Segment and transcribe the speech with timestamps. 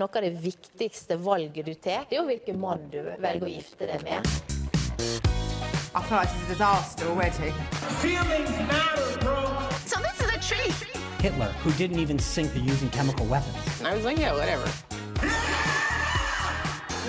[0.00, 3.50] Noe av det viktigste valget du tar, det er jo hvilken mann du velger å
[3.50, 4.24] gifte deg med.
[5.92, 7.52] I feel like it's a disaster already.
[9.84, 10.72] So this is a treat.
[11.20, 13.82] Hitler, who didn't even sink the using chemical weapons.
[13.84, 14.64] I was like, yeah, whatever.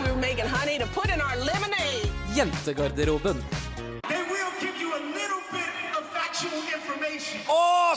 [0.03, 2.11] we were making honey to put in our lemonade.
[2.36, 3.42] Jentegarderoben.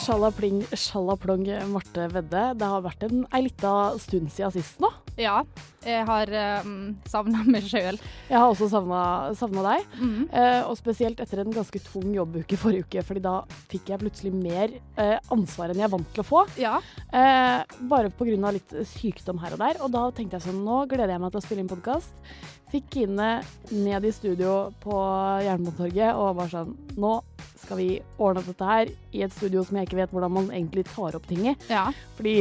[0.03, 2.43] Sjalapling, sjalaplang, Marte Vedde.
[2.59, 4.91] Det har vært en ei lita stund siden sist nå.
[5.21, 5.45] Ja,
[5.85, 6.31] jeg har
[6.65, 7.99] um, savna meg sjøl.
[8.31, 9.85] Jeg har også savna deg.
[10.01, 10.25] Mm.
[10.33, 13.37] Uh, og spesielt etter en ganske tung jobbuke forrige uke, fordi da
[13.71, 16.43] fikk jeg plutselig mer uh, ansvar enn jeg er vant til å få.
[16.61, 16.79] Ja.
[17.13, 18.55] Uh, bare pga.
[18.57, 19.81] litt sykdom her og der.
[19.85, 22.27] Og da tenkte jeg sånn, nå gleder jeg meg til å spille inn podkast.
[22.75, 23.29] Fikk Kine
[23.71, 24.97] ned i studio på
[25.45, 27.13] Jernbanetorget og var sånn Nå
[27.61, 30.85] skal vi ordne dette her i et studio som jeg ikke vet hvordan man egentlig
[30.91, 31.55] tar opp ting i.
[31.71, 31.87] Ja.
[32.19, 32.35] Fordi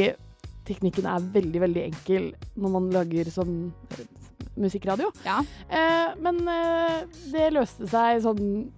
[0.64, 4.04] teknikken er veldig, veldig enkel når man lager sånn eh,
[4.56, 5.10] musikkradio.
[5.26, 5.40] Ja.
[5.68, 7.02] Eh, men eh,
[7.32, 8.70] det løste seg sånn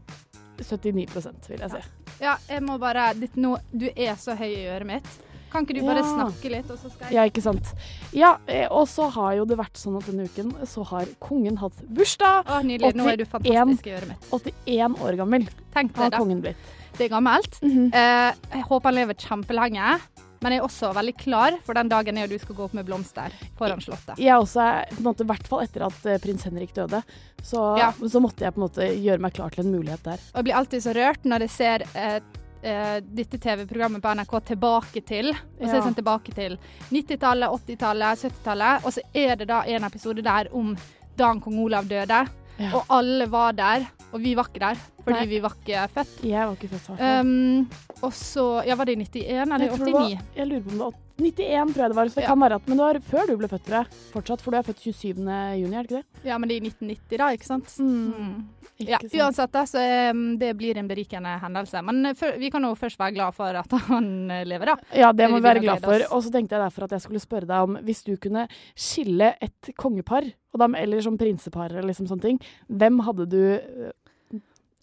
[0.56, 1.80] 79% vil jeg si.
[2.24, 5.08] ja, jeg må bare ditt nå, Du er så høy i øret mitt.
[5.52, 6.08] Kan ikke du bare Ja.
[6.10, 7.68] snakke litt, og så skal jeg Ja, ikke sant.
[8.12, 11.56] Ja, eh, og så har jo det vært sånn at denne uken så har kongen
[11.60, 12.44] hatt bursdag.
[12.50, 12.94] Å, nydelig.
[12.98, 14.26] Nå er du fantastisk i øret mitt.
[14.32, 16.18] 81 år gammel Tenk har da.
[16.18, 16.56] kongen blitt.
[16.98, 17.60] Det er gammelt.
[17.62, 17.90] Mhm.
[17.94, 20.00] eh, jeg håper han lever kjempelenge.
[20.42, 22.74] Men jeg er også veldig klar for den dagen jeg og du skal gå opp
[22.76, 24.18] med blomster foran Slottet.
[24.20, 27.02] Jeg også er på en måte, i hvert fall etter at eh, prins Henrik døde,
[27.42, 27.92] så, Ja.
[27.92, 30.20] så måtte jeg på en måte gjøre meg klar til en mulighet der.
[30.32, 32.18] Og jeg blir alltid så rørt når jeg ser eh,
[32.62, 35.30] eh, dette TV-programmet på NRK tilbake til.
[35.32, 36.58] Og så er det sånn tilbake til
[36.90, 38.84] 90-tallet, 80-tallet, 70-tallet.
[38.86, 40.74] Og så er det da en episode der om
[41.16, 42.24] dagen kong Olav døde.
[42.58, 42.70] Ja.
[42.76, 45.26] Og alle var der, og vi var ikke der fordi Nei.
[45.30, 46.14] vi var ikke født.
[46.26, 47.10] Jeg var ikke født, i.
[47.22, 47.68] Um,
[48.02, 50.36] og så Ja, var det i 91 eller Jeg tror det var- 89?
[50.36, 52.06] Jeg lurer på om det var 91, tror jeg det var.
[52.10, 52.28] Så det Ja.
[52.34, 53.86] kan være at, men det var før du ble født, tror jeg.
[54.12, 55.16] Fortsatt, for du er født 27.
[55.62, 56.04] juni, er det ikke det?
[56.28, 57.64] Ja, men det er i 1990, da, ikke sant?
[57.80, 58.44] Mm.
[58.78, 59.12] Ikke Ja, sant.
[59.14, 61.80] uansett, da, så um, det blir en berikende hendelse.
[61.82, 64.76] Men for, vi kan jo først være glad for at han eh, lever, da.
[64.94, 65.94] Ja, det må vi være glad for.
[66.14, 68.46] Og så tenkte jeg derfor at jeg skulle spørre deg om hvis du kunne
[68.76, 73.92] skille et kongepar, og dem, eller som prinsepar eller liksom sånne ting, hvem hadde du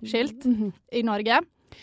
[0.06, 0.74] Skilt Mhm.
[0.92, 1.40] i Norge?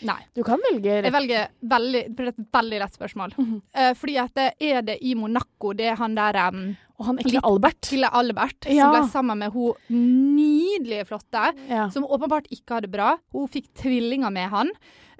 [0.07, 0.21] Nei.
[0.33, 3.33] Du kan velge Jeg velger veldig, det et veldig lett spørsmål.
[3.37, 3.61] Mm -hmm.
[3.89, 7.17] uh, fordi at det er det i Monaco, det er han der um, Og han
[7.19, 7.91] ekle Albert.
[7.91, 8.83] Lille Albert, Ja.
[8.83, 11.89] som ble sammen med hun nydelige, flotte, Ja.
[11.89, 13.17] som åpenbart ikke hadde det bra.
[13.33, 14.69] Hun fikk tvillinger med han,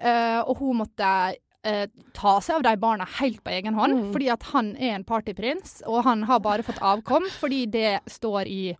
[0.04, 4.12] uh, og hun måtte eh, ta seg av de barna helt på egen hånd, Mm.
[4.14, 8.48] fordi at han er en partyprins, og han har bare fått avkom fordi det står
[8.48, 8.76] i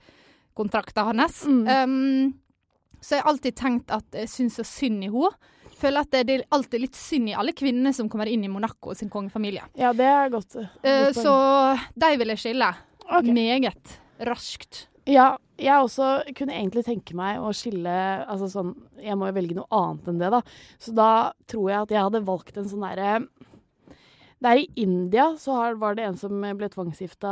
[0.58, 1.46] kontrakten hans.
[1.46, 1.68] Mm.
[1.68, 2.34] Um,
[3.02, 5.34] så jeg har alltid tenkt at jeg syns så synd i henne.
[5.82, 8.52] Føler at det, det er alltid litt synd i alle kvinner som kommer inn i
[8.52, 9.64] Monaco sin kongefamilie.
[9.82, 10.54] Ja, det er godt.
[10.54, 11.34] godt Eh, så
[11.98, 12.70] de vil jeg skille.
[13.08, 13.34] Okay.
[13.34, 14.86] Meget raskt.
[15.10, 17.92] Ja, jeg også kunne egentlig tenke meg å skille
[18.30, 20.42] altså sånn, Jeg må jo velge noe annet enn det, da.
[20.82, 21.12] Så da
[21.50, 23.16] tror jeg at jeg hadde valgt en sånn derre
[24.42, 27.32] Der i India så har, var det en som ble tvangsgifta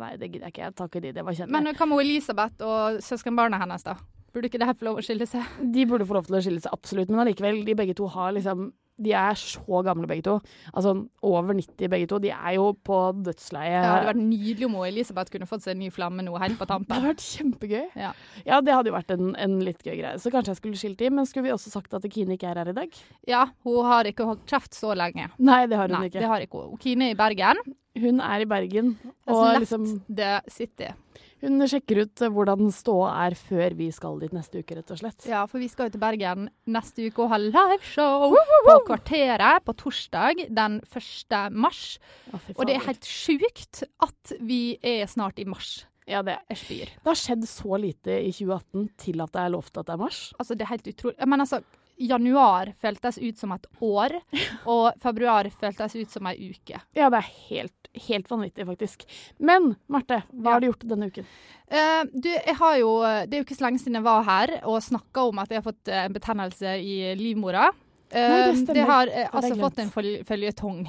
[0.00, 0.64] Nei, det gidder jeg ikke.
[0.64, 1.52] Jeg tar ikke de, det var kjent.
[1.52, 3.98] Men hva med Elisabeth og søskenbarnet hennes, da?
[4.34, 5.42] Burde ikke det her få lov å skille seg?
[5.74, 7.10] De burde få lov til å skille seg, absolutt.
[7.10, 10.34] Men allikevel, de begge to har liksom De er så gamle, begge to.
[10.76, 10.90] Altså
[11.24, 12.18] over 90, begge to.
[12.20, 13.78] De er jo på dødsleiet.
[13.80, 16.66] Det hadde vært nydelig om Elisabeth kunne fått seg en ny flamme nå helt på
[16.68, 16.90] tampen.
[16.90, 17.86] Det hadde vært kjempegøy.
[17.96, 18.10] Ja.
[18.44, 20.20] Ja, det hadde jo vært en, en litt gøy greie.
[20.20, 21.16] Så kanskje jeg skulle skilt dem.
[21.16, 23.00] Men skulle vi også sagt at Kine ikke er her i dag?
[23.32, 25.30] Ja, hun har ikke holdt kjeft så lenge.
[25.40, 26.20] Nei, det har hun Nei, ikke.
[26.20, 26.76] det har ikke hun.
[26.84, 27.64] Kine er i Bergen.
[28.04, 28.98] Hun er i Bergen.
[29.32, 30.92] Og liksom sitter city.
[31.40, 35.00] Hun sjekker ut eh, hvordan ståa er før vi skal dit neste uke, rett og
[35.00, 35.24] slett.
[35.28, 38.34] Ja, for vi skal jo til Bergen neste uke og ha liveshow
[38.66, 41.38] på Kvarteret på torsdag den 1.
[41.56, 41.98] mars.
[42.32, 45.86] Å, Og det er helt sjukt at vi er snart i mars.
[46.10, 46.90] ja, det, er spyr.
[46.90, 50.00] det har skjedd så lite i 2018 til at det er lovt at det er
[50.00, 50.22] mars.
[50.38, 51.28] Altså, det er helt utrolig.
[51.30, 51.60] Men altså,
[52.00, 54.16] januar føltes ut som et år,
[54.72, 56.80] og februar føltes ut som ei uke.
[56.96, 59.04] Ja, det er helt, helt vanvittig, faktisk.
[59.38, 60.52] Men Marte, hva Ja.
[60.52, 61.24] har du gjort denne uken?
[61.70, 62.90] Uh, du, jeg har jo
[63.26, 65.62] Det er jo ikke så lenge siden jeg var her og snakka om at jeg
[65.62, 67.70] har fått eh, en betennelse i livmora.
[68.12, 68.74] Eh, Nei, det stemmer.
[68.74, 70.80] det har eh, altså fått en føl- føljetong.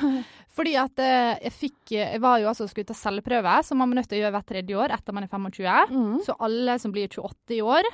[0.56, 4.00] Fordi at eh, jeg fikk Jeg var jo altså skulle ta celleprøve, som man er
[4.00, 5.92] nødt til å gjøre hvert tredje år etter man er 25.
[5.92, 6.16] Mm.
[6.24, 7.84] Så alle som blir 28 i år,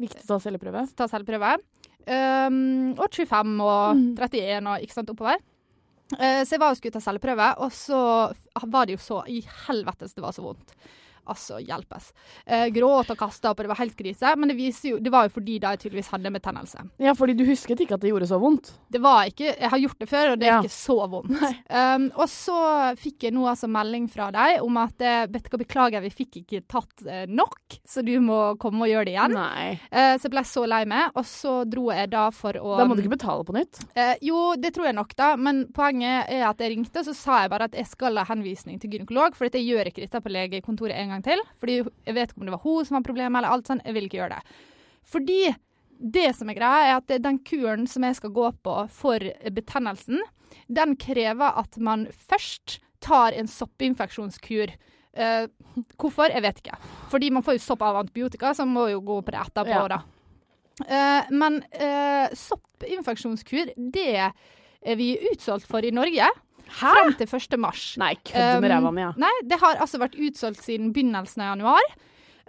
[0.00, 0.86] Viktig å ta celleprøve.
[0.96, 1.56] ta celleprøve.
[2.08, 4.14] Um, og 25 og Mm.
[4.16, 5.36] 31 og ikke sant, oppover.
[6.18, 8.00] Eh, så jeg var og skulle ta celleprøve, og så
[8.66, 10.74] var det jo så i helvetes det var så vondt.
[11.26, 12.12] Altså, hjelpes.
[12.46, 14.32] Eh, gråt og kasta opp, og det var helt krise.
[14.36, 16.84] Men det, jo, det var jo fordi de tydeligvis hadde en betennelse.
[17.02, 18.72] Ja, fordi du husket ikke at det gjorde så vondt.
[18.90, 20.60] Det var ikke Jeg har gjort det før, og det er Ja.
[20.62, 21.42] ikke så vondt.
[21.70, 22.56] Um, og så
[22.98, 26.10] fikk jeg nå altså melding fra deg om at eh, vet du hva, beklager, vi
[26.10, 29.36] fikk ikke tatt eh, nok, så du må komme og gjøre det igjen.
[29.90, 32.86] Eh, så jeg ble så lei meg, og så dro jeg da for å Da
[32.88, 33.82] må du ikke betale på nytt.
[33.94, 35.34] Eh, jo, det tror jeg nok, da.
[35.36, 38.26] Men poenget er at jeg ringte, og så sa jeg bare at jeg skal ha
[38.30, 39.36] henvisning til gynekolog.
[39.38, 41.40] For jeg gjør ikke dette på legekontoret en gang til.
[41.60, 43.84] Fordi jeg vet ikke om det var hun som var problemet, eller alt sånt.
[43.84, 44.60] Jeg vil ikke gjøre det.
[45.10, 45.40] Fordi
[46.00, 49.18] det som er greia, er at den kuren som jeg skal gå på for
[49.52, 50.20] betennelsen,
[50.68, 54.72] den krever at man først tar en soppinfeksjonskur.
[55.12, 55.46] Eh,
[55.98, 56.30] hvorfor?
[56.32, 56.78] Jeg vet ikke.
[57.10, 59.76] Fordi man får jo sopp av antibiotika, så man må jo gå på det etterpå,
[59.76, 59.88] Ja.
[59.88, 60.00] da.
[60.86, 64.32] Eh, men eh, soppinfeksjonskur, det
[64.82, 66.28] er vi utsolgt for i Norge.
[66.70, 67.56] Frem til 1.
[67.60, 67.84] mars.
[68.00, 69.12] Nei, kødder med Um, ræva mi, ja.
[69.20, 71.92] Nei, det har altså vært utsolgt siden begynnelsen av januar.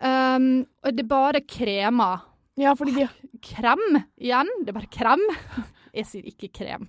[0.02, 2.28] Um, og det er bare kremer.
[2.60, 3.08] Ja, fordi de
[3.42, 3.82] Krem
[4.22, 4.50] igjen.
[4.62, 5.22] Det er bare krem.
[5.98, 6.86] Jeg sier ikke krem.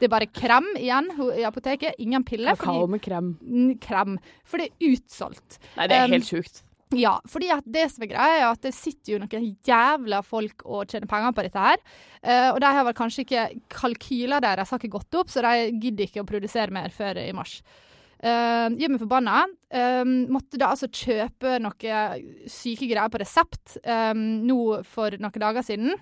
[0.00, 1.98] Det er bare krem igjen i apoteket.
[2.02, 2.56] Ingen piller.
[2.58, 3.34] Kakao med krem.
[3.84, 4.16] Krem.
[4.48, 5.60] For det er utsolgt.
[5.76, 6.62] Nei, det er Um, helt sjukt.
[6.98, 10.90] Ja, fordi det som er greia, er at det sitter jo noen jævla folk og
[10.90, 11.78] tjener penger på dette her.
[12.18, 15.70] Uh, og de har vel kanskje ikke Kalkyler deres har ikke gått opp, så de
[15.78, 17.60] gidder ikke å produsere mer før i mars.
[18.20, 19.44] Uh, gjør meg forbanna.
[19.70, 22.00] Um, måtte da altså kjøpe noe
[22.50, 24.60] syke greier på resept um, nå
[24.90, 25.94] for noen dager siden.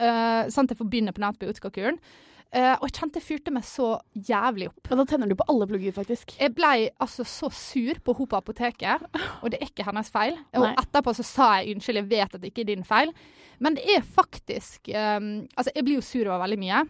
[0.00, 2.00] Uh, sånn at jeg får begynne på antibiotikakuren.
[2.48, 4.88] Eh, og jeg kjente jeg fyrte meg så jævlig opp.
[4.88, 6.32] Men da tenner du på alle plugger, faktisk.
[6.40, 9.04] Jeg ble altså så sur på henne på apoteket,
[9.42, 10.38] og det er ikke hennes feil.
[10.56, 13.12] Og etterpå så sa jeg unnskyld, jeg vet at det ikke er din feil.
[13.60, 16.82] Men det er faktisk um, Altså, jeg blir jo sur over veldig mye.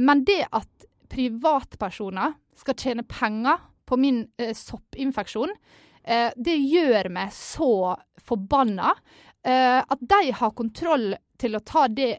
[0.00, 7.34] Men det at privatpersoner skal tjene penger på min uh, soppinfeksjon, uh, det gjør meg
[7.36, 7.92] så
[8.24, 8.96] forbanna.
[9.44, 12.14] At de har kontroll til å ta det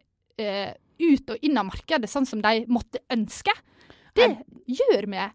[1.00, 3.54] ut og inn av markedet sånn som de måtte ønske,
[4.16, 4.30] det
[4.72, 5.34] gjør meg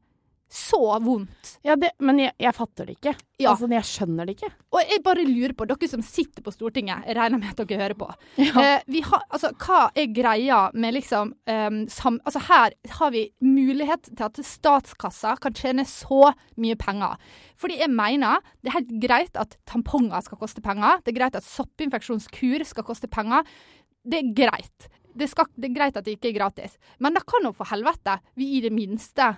[0.51, 1.59] så vondt.
[1.62, 3.12] Ja, det, men jeg, jeg fatter det ikke.
[3.39, 3.53] Ja.
[3.53, 4.49] Altså, jeg skjønner det ikke.
[4.75, 7.79] Og jeg bare lurer på, dere som sitter på Stortinget, jeg regner med at dere
[7.85, 8.09] hører på.
[8.41, 13.23] Eh, vi har, altså, hva er greia med liksom um, sam, Altså, her har vi
[13.47, 17.15] mulighet til at statskassa kan tjene så mye penger.
[17.61, 20.99] Fordi jeg mener det er helt greit at tamponger skal koste penger.
[21.05, 23.47] Det er greit at soppinfeksjonskur skal koste penger.
[24.03, 24.91] Det er greit.
[25.17, 26.77] Det, skal, det er greit at det ikke er gratis.
[26.99, 29.33] Men da kan jo for helvete vi i det minste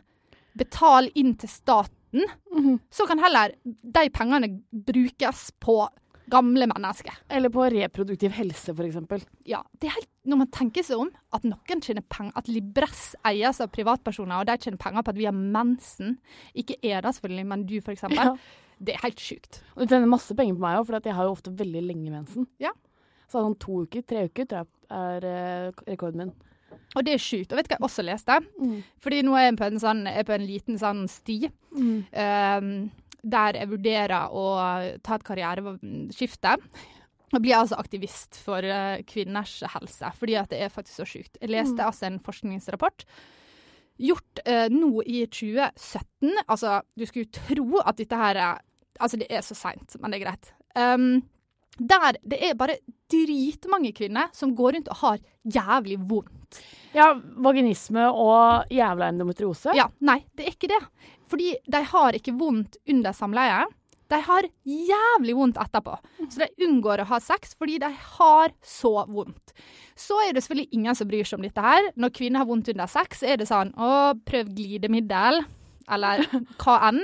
[0.59, 2.27] betale inn til staten.
[2.93, 5.87] Så kan heller de pengene brukes på
[6.33, 7.17] gamle mennesker.
[7.33, 9.25] Eller på reproduktiv helse, eksempel.
[9.49, 13.17] Ja, det er helt, Når man tenker seg om at noen tjener penger, at Libress
[13.27, 16.19] eies av privatpersoner, og de tjener penger på at vi har mensen,
[16.55, 18.37] ikke Eda selvfølgelig, men du eksempel, Ja.
[18.79, 19.63] det er helt sjukt.
[19.75, 22.11] Og du tjener masse penger på meg òg, for jeg har jo ofte veldig lenge
[22.15, 22.47] mensen.
[22.61, 22.71] Ja.
[23.33, 26.33] Så sånn to uker, tre uker, tror jeg er eh, rekorden min.
[26.97, 27.53] Og det er sjukt.
[27.53, 28.37] Og vet du hva jeg også leste?
[28.61, 28.79] Mm.
[29.01, 31.39] Fordi nå er jeg på en, sånn, på en liten sånn sti.
[32.13, 32.73] ehm,
[33.23, 34.45] der jeg vurderer å
[35.07, 36.57] ta et karriereskifte.
[37.33, 41.39] Og bli altså aktivist for eh, kvinners helse, fordi at det er faktisk så sjukt.
[41.41, 41.87] Jeg leste Mm.
[41.87, 43.07] altså en forskningsrapport
[44.03, 46.35] gjort eh, nå i 2017.
[46.49, 48.61] Altså, du skulle jo tro at dette her er
[49.01, 50.51] Altså, det er så seint, men det er greit.
[50.77, 51.23] Um,
[51.79, 52.79] der det er bare
[53.13, 56.61] dritmange kvinner som går rundt og har jævlig vondt.
[56.93, 59.73] Ja, vaginisme og jævla endometriose.
[59.77, 60.83] Ja, nei, det er ikke det.
[61.33, 63.63] Fordi de har ikke vondt under samleie.
[64.13, 65.95] De har jævlig vondt etterpå.
[66.29, 69.55] Så de unngår å ha sex fordi de har så vondt.
[69.97, 71.89] Så er det selvfølgelig ingen som bryr seg om dette her.
[71.97, 75.41] Når kvinner har vondt under sex, er det sånn å, prøv glidemiddel,
[75.93, 76.27] eller
[76.61, 77.01] hva enn.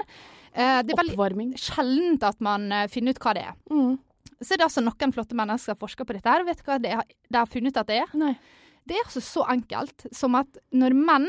[0.52, 3.56] Eh, det er veldig sjeldent at man eh, finner ut hva det er.
[3.72, 3.96] Mm.
[4.42, 6.44] Så er det altså noen flotte mennesker som forska på dette her.
[6.46, 8.12] Vet du hva de har, de har funnet ut at det er?
[8.14, 8.34] Nei.
[8.86, 11.26] Det er altså så enkelt som at når menn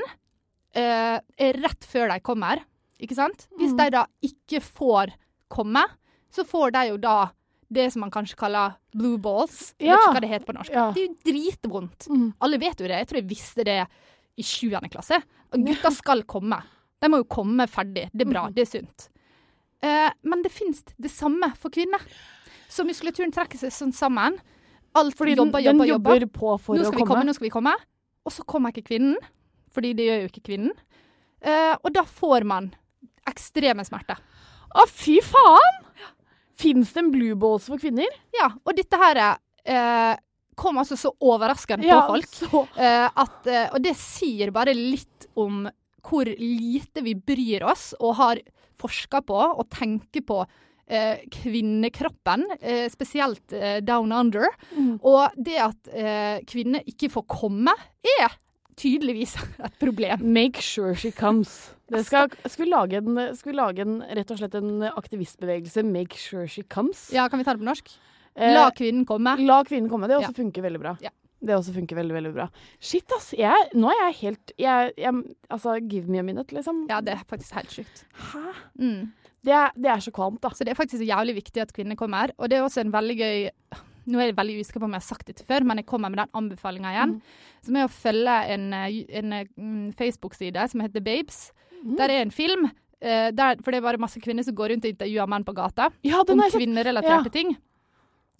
[0.78, 2.62] eh, er rett før de kommer,
[3.02, 3.48] ikke sant?
[3.58, 3.78] Hvis Mm.
[3.78, 5.12] de da ikke får
[5.50, 5.84] komme,
[6.32, 7.32] så får de jo da
[7.72, 9.74] det som man kanskje kaller blue balls.
[9.80, 9.96] Jeg Ja.
[9.96, 10.72] vet ikke hva det heter på norsk.
[10.72, 10.92] Ja.
[10.92, 12.08] Det er jo dritvondt.
[12.10, 12.34] Mm.
[12.42, 12.98] Alle vet jo det.
[12.98, 13.88] Jeg tror jeg visste det
[14.38, 15.22] i sjuende klasse.
[15.54, 16.62] Og gutta skal komme.
[17.02, 18.10] De må jo komme ferdig.
[18.14, 18.34] Det er Mm.
[18.34, 18.50] bra.
[18.50, 19.10] Det er sunt.
[19.82, 22.00] Eh, men det fins det samme for kvinner.
[22.70, 24.38] Så muskulaturen trekker seg sånn sammen.
[24.98, 26.20] Alt Fordi den, jobber, den jobber, jobber.
[26.22, 27.16] jobber på for nå å skal vi komme.
[27.16, 27.74] komme, nå skal vi komme.
[28.26, 29.18] Og så kommer ikke kvinnen,
[29.74, 30.74] fordi det gjør jo ikke kvinnen.
[31.46, 32.72] Uh, og da får man
[33.30, 34.18] ekstreme smerter.
[34.76, 35.78] Å, fy faen!
[36.60, 38.10] Fins det en blue balls for kvinner?
[38.36, 40.16] Ja, og dette her uh,
[40.60, 42.28] kom altså så overraskende Ja, på folk.
[42.36, 45.62] så- eh, at, og det sier bare litt om
[46.04, 48.42] hvor lite vi bryr oss og har
[48.80, 50.42] forska på og tenker på
[50.90, 54.50] eh, kvinnekroppen, eh, spesielt eh, down under.
[54.76, 55.00] Mm.
[55.06, 57.74] Og det at eh, kvinner ikke får komme,
[58.20, 58.36] er
[58.80, 60.22] tydeligvis et problem.
[60.24, 61.72] Make sure she comes.
[61.90, 65.82] Det skal, skal, vi lage en, skal vi lage en, rett og slett en aktivistbevegelse?
[65.90, 67.08] Make sure she comes.
[67.16, 67.90] Ja, kan vi ta det på norsk?
[68.38, 69.34] Eh, La kvinnen komme.
[69.42, 70.06] La kvinnen komme.
[70.08, 70.38] Det også Ja.
[70.38, 70.94] funker veldig bra.
[71.02, 71.10] Ja.
[71.42, 72.46] Det også funker veldig, veldig bra.
[72.84, 73.32] Shit, ass.
[73.34, 76.84] Jeg, nå er jeg helt jeg, jeg, Altså, give me a minute, liksom.
[76.92, 78.04] Ja, det er faktisk helt sjukt.
[78.34, 78.42] Hæ?
[78.78, 79.14] Mm.
[79.46, 80.50] Det det er så kvalmt, da.
[80.50, 82.34] Så det er faktisk jævlig viktig at kvinner kommer.
[82.38, 83.50] Og det er også en veldig gøy
[84.10, 86.10] Nå er jeg veldig usikker på om jeg har sagt dette før, men jeg kommer
[86.10, 87.12] med den anbefalinga igjen.
[87.62, 91.52] Som er å følge en, eh, en mm, Facebook-side som heter Babes.
[92.00, 92.72] Der er en film.
[93.02, 95.54] eh, der, for det er bare masse kvinner som går rundt og intervjuer menn på
[95.54, 95.92] gata.
[96.04, 97.30] Ja, om kvinnerelaterte Ja.
[97.30, 97.56] ting.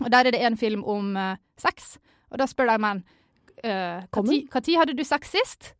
[0.02, 1.98] Og der er det en film om uh, sex.
[2.32, 3.04] Og da spør de menn
[3.64, 4.02] uh?
[4.10, 5.74] Når hadde du sex sist?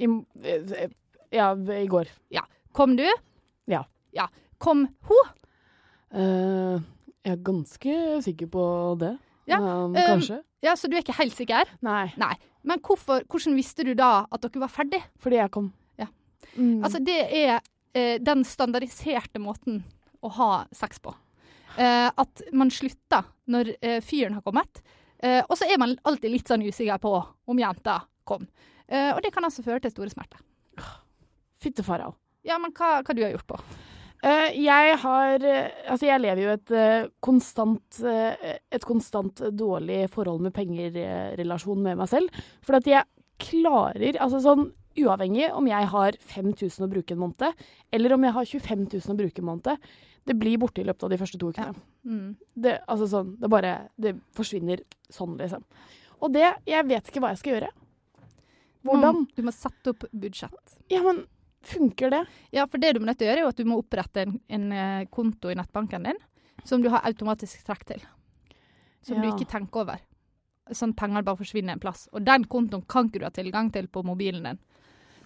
[0.00, 0.06] I,
[0.44, 0.88] eh,
[1.32, 2.08] ja, i går.
[2.30, 2.46] Ja.
[2.72, 3.06] Kom du?
[3.68, 3.84] Ja.
[4.16, 4.28] Ja.
[4.60, 5.34] Kom hun?
[6.12, 6.80] Uh,
[7.24, 8.64] jeg er ganske sikker på
[9.00, 9.16] det.
[9.50, 10.42] Ja, Um, um, kanskje.
[10.62, 11.68] Ja, Så du er ikke helt sikker?
[11.82, 12.34] Nei, Nei.
[12.62, 15.00] Men hvorfor, hvordan visste du da at dere var ferdig?
[15.18, 15.72] fordi jeg kom.
[15.98, 16.06] Ja.
[16.54, 16.84] Mm.
[16.84, 17.60] Altså, det er
[17.94, 19.82] eh, den standardiserte måten
[20.22, 21.14] å ha sex på.
[21.78, 24.82] Eh, at man slutter når eh, fyren har kommet.
[25.18, 27.14] Eh, og så er man alltid litt sånn usikker på
[27.48, 28.44] om jenta kom.
[28.86, 30.38] Eh, og det kan altså føre til store smerter.
[31.60, 32.14] Fytte farao.
[32.44, 33.58] Ja, men hva, hva du har gjort på?
[34.20, 40.42] Eh, jeg har eh, Altså, jeg lever jo et eh, konstant Et konstant dårlig forhold
[40.44, 42.42] med penger-relasjon med meg selv.
[42.66, 43.08] For at jeg
[43.40, 44.68] klarer Altså sånn
[45.00, 47.60] uavhengig om jeg har 5000 å bruke en måned,
[47.94, 49.84] eller om jeg har 25 000 å bruke en måned,
[50.26, 51.78] det blir borte i løpet av de første to ukene.
[52.04, 52.34] Mm.
[52.52, 55.62] Det, altså sånn, det bare Det forsvinner sånn, liksom.
[56.20, 57.70] Og det Jeg vet ikke hva jeg skal gjøre.
[58.84, 59.24] Hvordan?
[59.36, 60.76] Du må sette opp budsjett.
[60.92, 61.24] Ja, men
[61.62, 62.24] funker det?
[62.50, 64.24] Ja, for det du må nødt til å gjøre, er jo at du må opprette
[64.24, 66.18] en, en eh, konto i nettbanken din
[66.64, 68.02] som du har automatisk trekk til.
[69.02, 70.00] Som du ikke tenker over.
[70.76, 72.04] Sånn penger bare forsvinner en plass.
[72.12, 74.60] Og den kontoen kan ikke du ha tilgang til på mobilen din.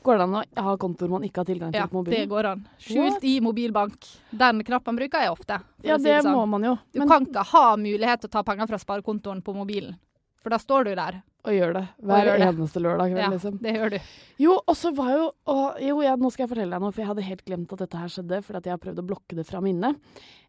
[0.04, 2.48] Går det an å ha kontoer man ikke har tilgang til Ja, på det går
[2.50, 2.64] an.
[2.78, 3.24] Skjult What?
[3.24, 4.08] i mobilbank.
[4.30, 5.58] Den knappen bruker jeg ofte.
[5.82, 6.36] Ja, si det sånn.
[6.36, 6.74] må man jo.
[6.92, 9.96] Du Men kan ikke ha mulighet til å ta penger fra sparekontoen på mobilen.
[10.44, 11.22] For da står du der.
[11.44, 12.46] Å gjør det hver gjør det.
[12.48, 13.58] eneste lørdag kveld, Ja, liksom.
[13.62, 13.98] det gjør du.
[14.40, 17.02] Jo, og så var jo og, Jo, ja, nå skal jeg fortelle deg noe, for
[17.04, 19.36] jeg hadde helt glemt at dette her skjedde, fordi at jeg har prøvd å blokke
[19.36, 20.00] det fra minnet.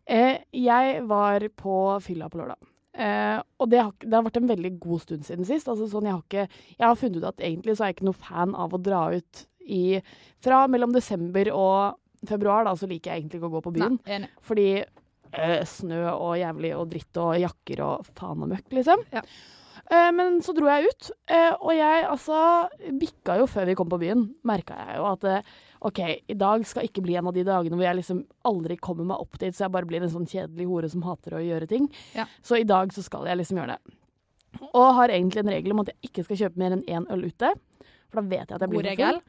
[0.07, 1.75] Eh, jeg var på
[2.05, 2.71] fylla på lørdag.
[2.95, 5.67] Eh, og det har, det har vært en veldig god stund siden sist.
[5.67, 8.07] Altså sånn, jeg, har ikke, jeg har funnet ut at egentlig så er jeg ikke
[8.07, 9.99] noe fan av å dra ut i
[10.45, 11.97] Fra mellom desember og
[12.29, 13.97] februar, da, så liker jeg egentlig ikke å gå på byen.
[14.07, 14.29] Nei.
[14.45, 19.03] Fordi eh, snø og jævlig og dritt og jakker og faen og møkk, liksom.
[19.11, 19.25] Ja.
[19.91, 22.37] Eh, men så dro jeg ut, eh, og jeg altså
[22.97, 24.23] bikka jo før vi kom på byen.
[24.47, 25.51] Merka jeg jo at eh,
[25.85, 29.05] OK, i dag skal ikke bli en av de dagene hvor jeg liksom aldri kommer
[29.11, 31.69] meg opp dit, så jeg bare blir en sånn kjedelig hore som hater å gjøre
[31.69, 31.85] ting.
[32.17, 32.25] Ja.
[32.41, 33.97] Så i dag så skal jeg liksom gjøre det.
[34.71, 37.27] Og har egentlig en regel om at jeg ikke skal kjøpe mer enn én øl
[37.27, 37.51] ute.
[38.09, 39.21] For da vet jeg at jeg blir for full.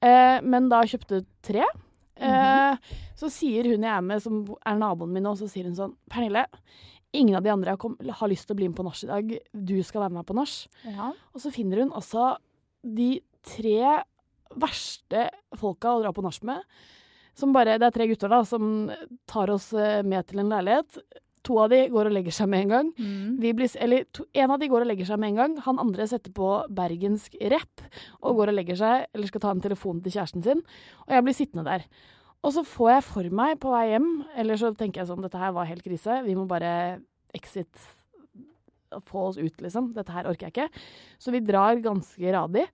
[0.00, 1.66] Eh, men da kjøpte tre.
[2.20, 2.78] Eh, mm -hmm.
[3.14, 5.96] så sier hun jeg er med, som er naboen min nå, så sier hun sånn
[6.10, 6.44] Pernille,
[7.16, 9.34] ingen av de andre kom, har lyst til å bli med på nach i dag.
[9.52, 10.54] Du skal være med på nach.
[10.86, 11.10] Ja.
[11.34, 12.34] Og så finner hun altså
[12.82, 14.02] de tre
[14.60, 16.62] verste folka å dra på nach med.
[17.38, 18.90] Som bare, det er tre gutter da, som
[19.30, 21.00] tar oss eh, med til en leilighet.
[21.46, 22.88] To av de går og legger seg med en gang.
[22.98, 23.36] Mm.
[23.40, 25.58] Vi blir, eller to, en av de går og legger seg med en gang.
[25.64, 27.84] Han andre setter på bergensk rapp
[28.20, 30.60] og går og legger seg, eller skal ta en telefon til kjæresten sin.
[31.06, 31.86] Og jeg blir sittende der.
[32.40, 35.40] Og så får jeg for meg på vei hjem, eller så tenker jeg sånn, dette
[35.40, 36.22] her var helt krise.
[36.24, 36.72] Vi må bare
[37.36, 37.68] exit,
[39.06, 39.92] få oss ut, liksom.
[39.94, 40.84] Dette her orker jeg ikke.
[41.20, 42.64] Så vi drar ganske radig.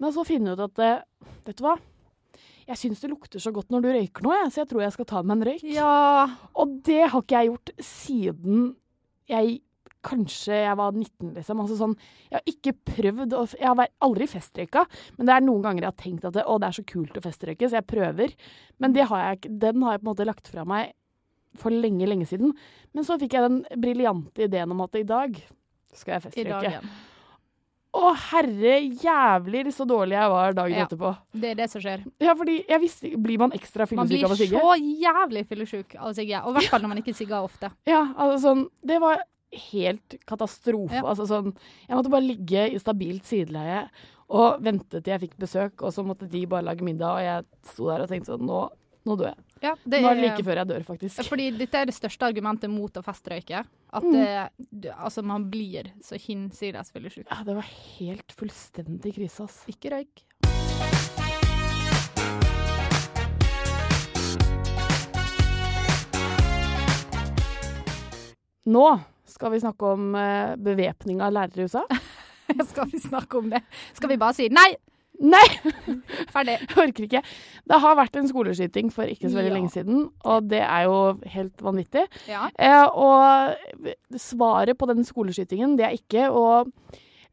[0.00, 1.76] Men så finner jeg ut at, eh, vet du hva?
[2.70, 4.94] Jeg syns det lukter så godt når du røyker nå, jeg, så jeg tror jeg
[4.94, 5.64] skal ta meg en røyk.
[5.68, 6.26] Ja.
[6.54, 8.60] Og det har ikke jeg gjort siden
[9.30, 9.60] jeg
[10.02, 11.58] Kanskje jeg var 19, liksom.
[11.60, 11.94] Altså sånn,
[12.30, 14.86] jeg har ikke prøvd å Jeg har aldri festrøyka,
[15.18, 17.18] men det er noen ganger jeg har tenkt at det, å, det er så kult
[17.20, 18.32] å festrøyke, så jeg prøver.
[18.80, 20.94] Men det har jeg, den har jeg på en måte lagt fra meg
[21.60, 22.52] for lenge, lenge siden.
[22.94, 25.36] Men så fikk jeg den briljante ideen om at i dag
[25.92, 26.80] skal jeg festrøyke.
[27.90, 30.84] Å herre jævlig så dårlig jeg var dagen Ja.
[30.86, 31.08] etterpå.
[31.34, 32.04] Det er det som skjer.
[32.22, 34.60] Ja, fordi jeg visste Blir man ekstra Man fyllesyk blir av å sigge?
[34.62, 36.38] så jævlig fyllesyk av å sigge.
[36.44, 37.72] Og i hvert fall når man ikke sigger ofte.
[37.90, 39.18] Ja, altså sånn Det var
[39.52, 40.94] helt katastrofe.
[40.94, 41.02] Ja.
[41.04, 41.52] Altså sånn
[41.88, 43.88] Jeg måtte bare ligge i stabilt sideleie
[44.30, 47.72] og vente til jeg fikk besøk, og så måtte de bare lage middag, og jeg
[47.72, 48.60] sto der og tenkte sånn Nå,
[49.08, 49.44] nå dør jeg.
[49.62, 51.24] Ja, det Nå er det like før jeg dør, faktisk.
[51.28, 53.64] Fordi dette er det største argumentet mot å festrøyke.
[53.92, 54.12] At Mm.
[54.12, 57.26] det, du- altså man blir så hinsides fyllesyk.
[57.28, 57.66] Ja, det var
[57.98, 59.64] helt fullstendig krise, ass.
[59.66, 60.24] Ikke røyk.
[68.64, 69.00] Nå
[69.40, 71.86] skal vi snakke om uh, bevæpning av lærere i USA.
[72.70, 73.60] Skal vi snakke om det?
[73.94, 74.72] Skal vi bare si nei?
[75.20, 75.44] Nei!
[76.34, 76.56] Ferdig.
[76.80, 77.20] Orker ikke.
[77.68, 79.54] Det har vært en skoleskyting for ikke så veldig Ja.
[79.54, 80.96] lenge siden, og det er jo
[81.34, 82.06] helt vanvittig.
[82.26, 82.48] Ja.
[82.56, 86.46] Eh, og svaret på den skoleskytingen, det er ikke å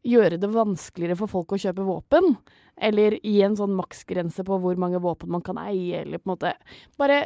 [0.08, 2.36] gjøre det vanskeligere for folk å kjøpe våpen,
[2.78, 6.36] eller gi en sånn maksgrense på hvor mange våpen man kan eie, eller på en
[6.36, 6.54] måte
[7.00, 7.24] bare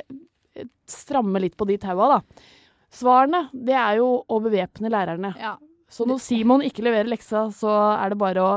[0.56, 2.48] eh, stramme litt på de taua, da.
[2.92, 5.34] Svarene, det er jo å bevæpne lærerne.
[5.40, 5.56] Ja.
[5.92, 8.54] Så når Simon ikke leverer leksa, så er det bare å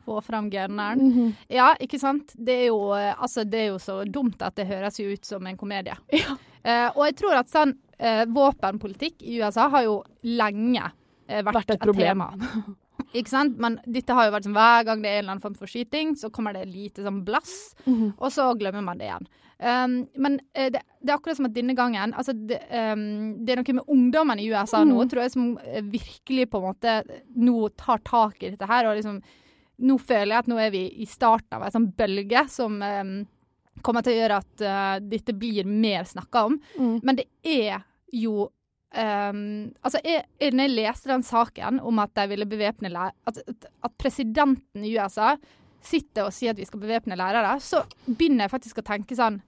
[0.00, 0.98] Få fram gerneren.
[0.98, 1.32] Mm -hmm.
[1.48, 2.32] Ja, ikke sant.
[2.34, 5.24] Det er, jo, eh, altså, det er jo så dumt at det høres jo ut
[5.24, 5.96] som en komedie.
[6.62, 10.92] Eh, og jeg tror at sånn eh, våpenpolitikk i USA har jo lenge
[11.26, 12.26] eh, vært, Vært et et tema.
[13.14, 13.56] Ikke sant?
[13.58, 15.66] Men dette har jo vært sånn hver gang det er en eller annen form for
[15.66, 18.14] skyting, så kommer det lite sånn blass, Mhm.
[18.18, 19.26] og så glemmer man det igjen.
[19.62, 23.52] Um, men eh, det, det er akkurat som at denne gangen altså det, um, det
[23.52, 25.10] er noe med ungdommen i USA nå, Mhm.
[25.10, 26.94] tror jeg, som eh, virkelig på en måte
[27.36, 28.86] nå tar tak i dette her.
[28.86, 29.20] og liksom
[29.82, 33.26] nå føler jeg at nå er vi i starten av en sånn bølge som um,
[33.82, 36.58] kommer til å gjøre at uh, dette blir mer snakka om.
[36.78, 37.00] Mm.
[37.02, 38.48] Men det er jo
[38.96, 43.92] um, Altså, jeg, når jeg leste den saken om at de ville bevæpne at, at,
[43.98, 45.34] presidenten i USA
[45.82, 49.40] sitter og sier at vi skal bevæpne lærere, så begynner jeg faktisk å tenke sånn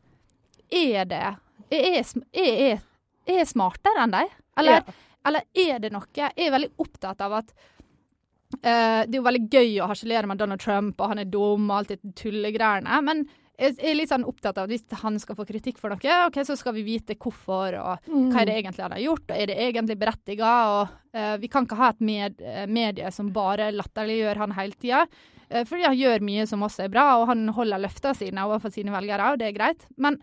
[0.72, 1.24] Er det
[1.72, 2.80] Er jeg, sm- er jeg,
[3.28, 4.32] er jeg smartere enn dem?
[4.58, 4.88] Eller,
[5.26, 9.46] eller er det noe Jeg er veldig opptatt av at uh, det er jo veldig
[9.48, 13.00] gøy å harselere med Donald Trump, og han er dum og alt det tullegreiene.
[13.04, 13.24] Men
[13.62, 16.40] jeg er litt sånn opptatt av at hvis han skal få kritikk for noe, ok,
[16.46, 19.50] så skal vi vite hvorfor, og hva er det egentlig han har gjort, og er
[19.50, 20.50] det egentlig berettiga?
[20.72, 24.78] Og eh, vi kan ikke ha et med, eh, medie som bare latterliggjør han hele
[24.82, 25.06] tida.
[25.52, 28.72] Uh, fordi han gjør mye som også er bra, og han holder løftene sine overfor
[28.72, 29.84] sine velgere, og det er greit.
[30.00, 30.16] Men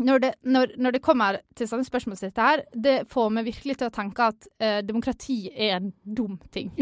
[0.00, 3.46] når det, når, når det kommer til sånne spørsmål som dette her, det får meg
[3.50, 6.72] virkelig til å tenke at uh, demokrati er en dum ting.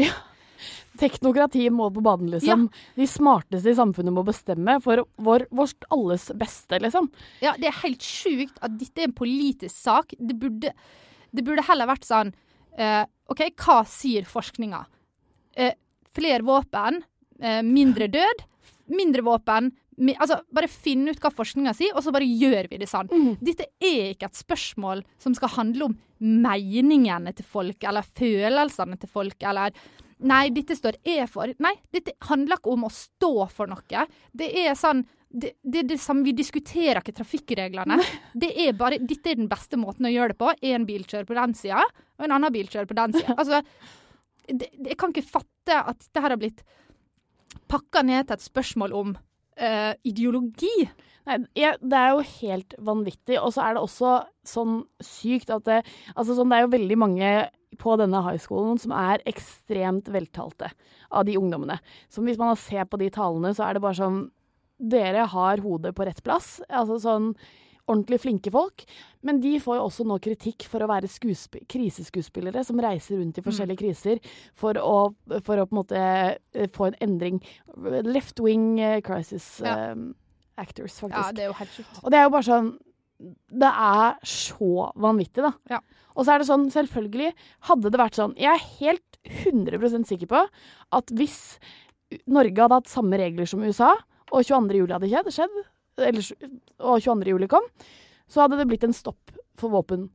[0.99, 2.67] Teknokratiet må på banen, liksom.
[2.97, 7.09] De smarteste i samfunnet må bestemme for vår, vårt alles beste, liksom.
[7.43, 10.15] Ja, det er helt sjukt at dette er en politisk sak.
[10.19, 10.73] Det burde,
[11.31, 12.33] det burde heller vært sånn
[12.77, 14.83] eh, OK, hva sier forskninga?
[15.59, 15.75] Eh,
[16.15, 17.03] flere våpen,
[17.41, 18.45] eh, mindre død.
[18.89, 19.71] Mindre våpen.
[20.15, 23.09] Altså, bare finn ut hva forskninga sier, og så bare gjør vi det sånn.
[23.43, 29.11] Dette er ikke et spørsmål som skal handle om meningene til folk, eller følelsene til
[29.11, 29.75] folk, eller
[30.27, 31.51] Nei, dette står jeg for.
[31.63, 34.03] Nei, dette handler ikke om å stå for noe.
[34.35, 37.99] Det er sånn det, det det samme, Vi diskuterer ikke trafikkreglene.
[38.33, 40.51] Det er bare, dette er den beste måten å gjøre det på.
[40.73, 41.83] En bil kjører på den sida,
[42.17, 43.35] og en annen bil kjører på den sida.
[43.39, 43.61] Altså,
[44.49, 46.63] det, jeg kan ikke fatte at dette har blitt
[47.69, 50.89] pakka ned til et spørsmål om uh, ideologi.
[51.29, 53.37] Nei, det er jo helt vanvittig.
[53.37, 54.15] Og så er det også
[54.49, 55.83] sånn sykt at det
[56.15, 57.31] Altså sånn, det er jo veldig mange
[57.77, 60.71] på denne high schoolen som er ekstremt veltalte
[61.11, 61.77] av de ungdommene.
[62.09, 64.21] Så hvis man ser på de talene, så er det bare sånn
[64.79, 66.61] Dere har hodet på rett plass.
[66.71, 67.33] Altså sånn
[67.89, 68.85] ordentlig flinke folk.
[69.27, 73.41] Men de får jo også nå kritikk for å være skuesp- kriseskuespillere som reiser rundt
[73.41, 74.21] i forskjellige kriser
[74.55, 74.93] for å,
[75.43, 77.41] for å på en måte eh, få en endring.
[78.07, 79.91] Left wing eh, crisis Ja.
[79.91, 80.13] um,
[80.55, 81.25] actors, faktisk.
[81.27, 81.99] Ja, det er jo helt sjukt.
[82.03, 82.71] Og det er jo bare sånn
[83.19, 85.53] Det er så vanvittig, da.
[85.69, 85.79] Ja.
[86.15, 87.33] Og så er det sånn, selvfølgelig,
[87.69, 90.43] hadde det vært sånn Jeg er helt 100% sikker på
[90.95, 91.39] at hvis
[92.31, 93.91] Norge hadde hatt samme regler som USA,
[94.29, 94.77] og 22.
[94.77, 95.57] juli hadde skjedd, skjedd
[96.09, 96.29] eller,
[96.79, 97.33] og 22.
[97.33, 97.65] juli kom,
[98.29, 100.07] så hadde det blitt en stopp for våpen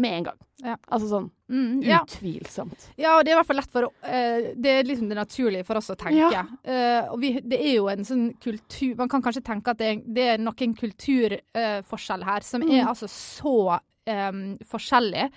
[0.00, 0.38] med en gang.
[0.64, 0.74] Ja.
[0.92, 1.98] Altså sånn Mm, ja.
[2.06, 2.84] utvilsomt.
[3.00, 5.64] Ja, og det er i hvert fall lett for uh, Det er liksom det naturlige
[5.66, 6.28] for oss å tenke.
[6.30, 6.44] Ja.
[6.62, 9.88] Uh, og vi, det er jo en sånn kultur Man kan kanskje tenke at det
[9.90, 12.88] er, det er noen kulturforskjell her som er Mm.
[12.92, 15.30] altså så um, forskjellig.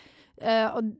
[0.43, 0.93] og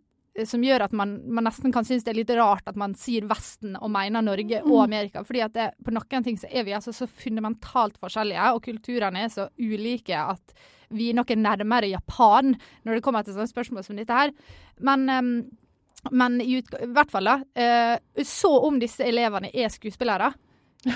[0.50, 3.28] som gjør at man, man nesten kan synes det er litt rart at man sier
[3.30, 4.84] Vesten og mener Norge og Mm.
[4.84, 5.24] Amerika.
[5.24, 9.26] fordi at det, på noen ting så er vi altså så fundamentalt forskjellige, og kulturene
[9.26, 10.56] er så ulike at
[10.90, 14.32] vi nok er nærmere Japan når det kommer til sånne spørsmål som dette her.
[14.80, 15.32] Men, ehm,
[16.12, 17.38] men i, hvert fall, da.
[17.56, 20.34] eh, så om disse elevene er skuespillere.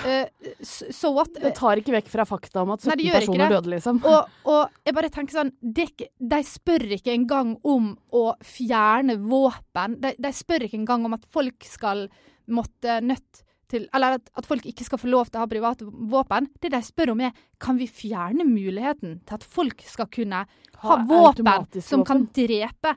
[0.04, 0.28] Eh,
[0.60, 1.32] s- so what?
[1.32, 4.00] Det tar ikke vekk fra fakta om at 17 Nei, personer døde, liksom.
[4.04, 10.00] Og, og jeg bare tenker sånn ikke- De spør ikke engang om å fjerne våpen.
[10.00, 12.08] De, de spør ikke engang om at folk skal
[12.48, 15.84] måtte nødt til Eller at, at folk ikke skal få lov til å ha private
[15.84, 16.46] våpen.
[16.58, 20.88] Det de spør om er kan vi fjerne muligheten til at folk skal kunne ha,
[20.88, 21.44] Ha våpen
[21.76, 22.94] som som kan drepe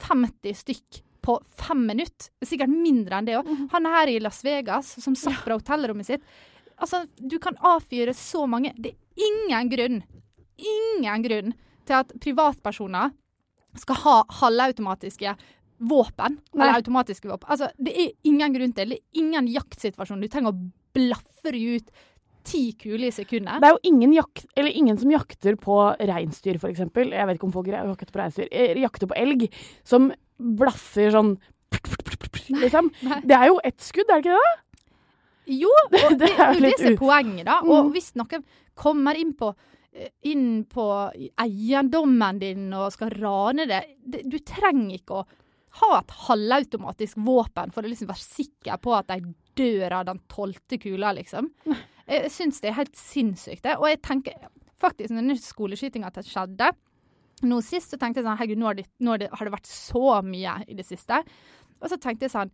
[0.00, 2.30] 50 stykk på fem minutter.
[2.44, 3.46] Sikkert mindre enn det òg.
[3.48, 3.68] Mhm.
[3.72, 6.22] Han er her i Las Vegas som satt fra hotellrommet sitt.
[6.80, 10.02] Altså, du kan avfyre så mange Det er ingen grunn,
[10.56, 11.54] ingen grunn
[11.84, 13.12] til at privatpersoner
[13.76, 15.34] skal ha halvautomatiske
[15.80, 16.38] våpen.
[16.52, 16.64] Nei.
[16.66, 17.48] Eller automatiske våpen.
[17.48, 18.88] Altså, det er ingen grunn til.
[18.94, 20.20] Det er ingen jaktsituasjon.
[20.20, 21.90] Du trenger å blafre ut
[22.50, 23.60] ti kuler i sekundet.
[23.62, 25.78] Det er jo ingen, jakt, eller ingen som jakter på
[26.10, 26.82] reinsdyr, f.eks.
[26.82, 28.48] Jeg vet ikke om folk jakter på reinsdyr.
[28.50, 29.46] eh, Jakter på elg
[29.86, 30.10] som
[30.40, 31.34] blaffer sånn
[32.60, 32.90] liksom.
[33.24, 34.54] Det er jo ett skudd, er det ikke det?
[35.60, 35.70] Jo,
[36.04, 37.58] og det, Det er jo det som er poenget, da.
[37.64, 37.92] Og Mm.
[37.94, 38.44] hvis noen
[38.78, 39.52] kommer inn på
[39.92, 40.84] eh, inn på
[41.40, 43.80] eiendommen din og skal rane det
[44.30, 45.26] Du trenger ikke å
[45.80, 49.20] ha et halvautomatisk våpen for å liksom være sikker på at de
[49.54, 51.46] dør av den tolvte kula, liksom.
[52.10, 53.76] Jeg syns det er helt sinnssykt, det.
[53.78, 54.48] Og jeg tenker
[54.80, 56.72] faktisk, når denne skoleskytinga skjedde
[57.46, 59.54] nå sist, så tenkte jeg sånn Herregud, nå har det, nå har det, har det
[59.54, 61.22] vært så mye i det siste.
[61.80, 62.50] Og så tenkte jeg sånn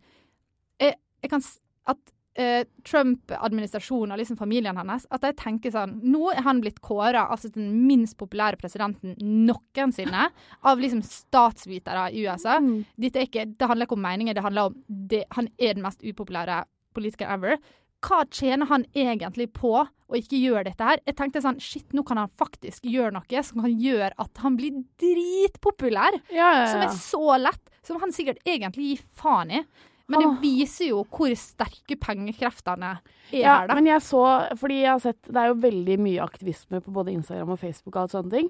[0.79, 0.93] jeg,
[1.23, 1.43] jeg kan,
[1.91, 6.79] At eh, Trump-administrasjonen og liksom familien hennes At jeg tenker sånn Nå er han blitt
[6.85, 10.29] kåra altså den minst populære presidenten noensinne
[10.61, 12.59] av liksom statsvitere i USA.
[12.63, 12.85] Mm.
[13.09, 16.63] Ikke, det handler ikke om meninger, det handler om det, Han er den mest upopulære
[16.95, 17.59] politikeren ever.
[18.05, 21.01] Hva tjener han egentlig på å ikke gjøre dette her?
[21.07, 24.55] Jeg tenkte sånn, shit, nå kan han faktisk gjøre noe som kan gjøre at han
[24.59, 26.19] blir dritpopulær.
[26.31, 29.63] Ja, ja, Som er så lett, som han sikkert egentlig gir faen i.
[30.07, 33.01] Men det viser jo hvor sterke pengekreftene er
[33.35, 33.75] Ja, her, da.
[33.75, 34.21] men jeg så
[34.55, 37.91] Fordi jeg har sett Det er jo veldig mye aktivisme på både Instagram og Facebook
[37.97, 38.47] og alt sånne ting.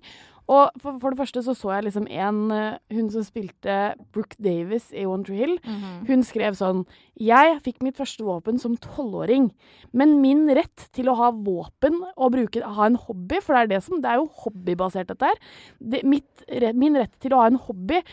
[0.48, 3.76] Og for, for det første så så jeg liksom en eh, Hun som spilte
[4.16, 5.58] Brooke Davis i One Tree Hill.
[5.66, 6.06] Mhm.
[6.08, 6.86] Hun skrev sånn
[7.20, 9.50] Jeg fikk mitt første våpen som tolvåring,
[9.92, 13.72] men min rett til å ha våpen og bruke, ha en hobby, for det er
[13.76, 15.40] det som Det er jo hobbybasert, dette her.
[15.82, 16.30] Det, mitt,
[16.78, 18.04] min rett til å ha en hobby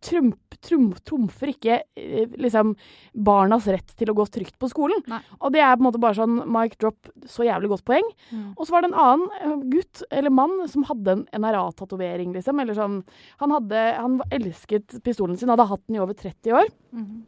[0.00, 2.72] trumfer ikke eh, liksom
[3.12, 5.02] barnas rett til å gå trygt på skolen.
[5.10, 5.20] Nei.
[5.40, 8.08] Og det er på en måte bare sånn Mike drop, så jævlig godt poeng.
[8.30, 8.46] Mm.
[8.56, 12.62] Og så var det en annen eh, gutt, eller mann, som hadde en NRA-tatovering, liksom.
[12.62, 13.02] Eller sånn
[13.42, 16.72] Han hadde Han elsket pistolen sin, hadde hatt den i over 30 år.
[16.96, 17.22] Mm.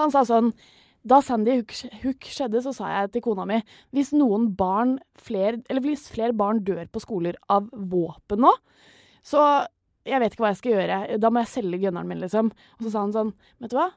[0.00, 0.52] Han sa sånn
[1.06, 3.60] da Sandy Hook, Hook skjedde, så sa jeg til kona mi
[3.94, 8.50] hvis noen barn fler, eller hvis flere barn dør på skoler av våpen nå,
[9.26, 9.42] så
[10.06, 10.98] jeg vet ikke hva jeg skal gjøre.
[11.22, 12.50] Da må jeg selge gunneren min, liksom.
[12.78, 13.90] Og så sa han sånn, vet du hva?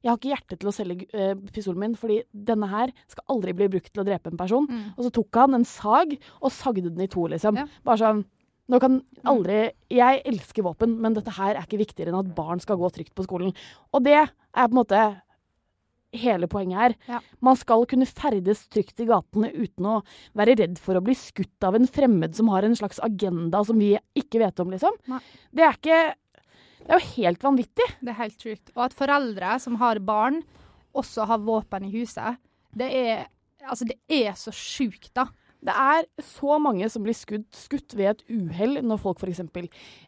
[0.00, 3.52] Jeg har ikke hjerte til å selge uh, pistolen min, fordi denne her skal aldri
[3.56, 4.68] bli brukt til å drepe en person.
[4.68, 4.84] Mm.
[4.96, 7.60] Og så tok han en sag og sagde den i to, liksom.
[7.60, 7.66] Ja.
[7.86, 8.22] Bare sånn
[8.70, 12.62] nå kan aldri Jeg elsker våpen, men dette her er ikke viktigere enn at barn
[12.62, 13.50] skal gå trygt på skolen.
[13.90, 15.00] Og det er på en måte
[16.16, 16.94] hele poenget her.
[17.08, 17.20] Ja.
[17.44, 19.96] Man skal kunne ferdes trygt i gatene uten å
[20.38, 23.78] være redd for å bli skutt av en fremmed som har en slags agenda som
[23.80, 24.96] vi ikke vet om, liksom.
[25.10, 25.20] Nei.
[25.54, 26.00] Det er ikke
[26.80, 27.86] Det er jo helt vanvittig.
[28.00, 28.70] Det er helt sjukt.
[28.74, 30.40] Og at foreldre som har barn,
[30.96, 32.40] også har våpen i huset,
[32.74, 33.28] det er
[33.60, 35.26] Altså, det er så sjukt, da.
[35.62, 39.42] Det er så mange som blir skutt, skutt ved et uhell når folk f.eks.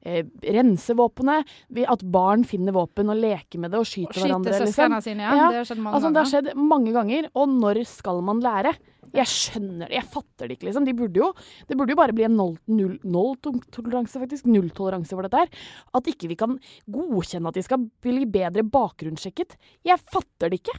[0.02, 0.22] Eh,
[0.56, 1.44] renser våpenet,
[1.92, 4.54] at barn finner våpen og leker med det og skyter, Skyte hverandre.
[4.62, 5.02] søsknene Liksom.
[5.10, 5.34] sine, ja.
[5.36, 8.40] Ja, Det har skjedd mange altså, det har skjedd mange ganger, og når skal man
[8.40, 8.72] lære?
[9.12, 10.86] Jeg skjønner det, jeg fatter det ikke, liksom.
[10.88, 11.32] De burde jo,
[11.68, 13.00] det burde jo bare bli en null- null-
[14.22, 14.46] faktisk.
[14.48, 15.48] Nulltoleranse for dette her.
[15.92, 19.56] At ikke vi kan godkjenne at de skal bli bedre bakgrunnssjekket.
[19.84, 20.78] Jeg fatter det ikke.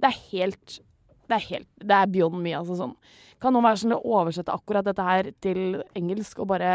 [0.00, 0.80] Det er helt
[1.30, 2.94] Det er helt Det er beyond me, altså sånn.
[3.40, 5.60] Kan noen være sånn å oversette akkurat dette her til
[5.96, 6.72] engelsk og bare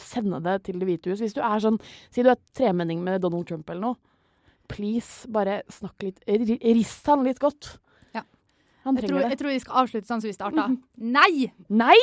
[0.00, 1.20] sende det til Det hvite hus?
[1.24, 1.78] Hvis du er sånn
[2.12, 3.96] Si du er tremenning med Donald Trump eller noe.
[4.68, 7.76] Please, bare snakk litt ri- Rist han litt godt.
[8.14, 8.22] Ja.
[8.84, 9.28] Han Jeg tror, det.
[9.34, 10.64] jeg tror vi skal avslutte sånn som vi starta.
[11.18, 11.52] Nei!
[11.68, 11.96] Nei!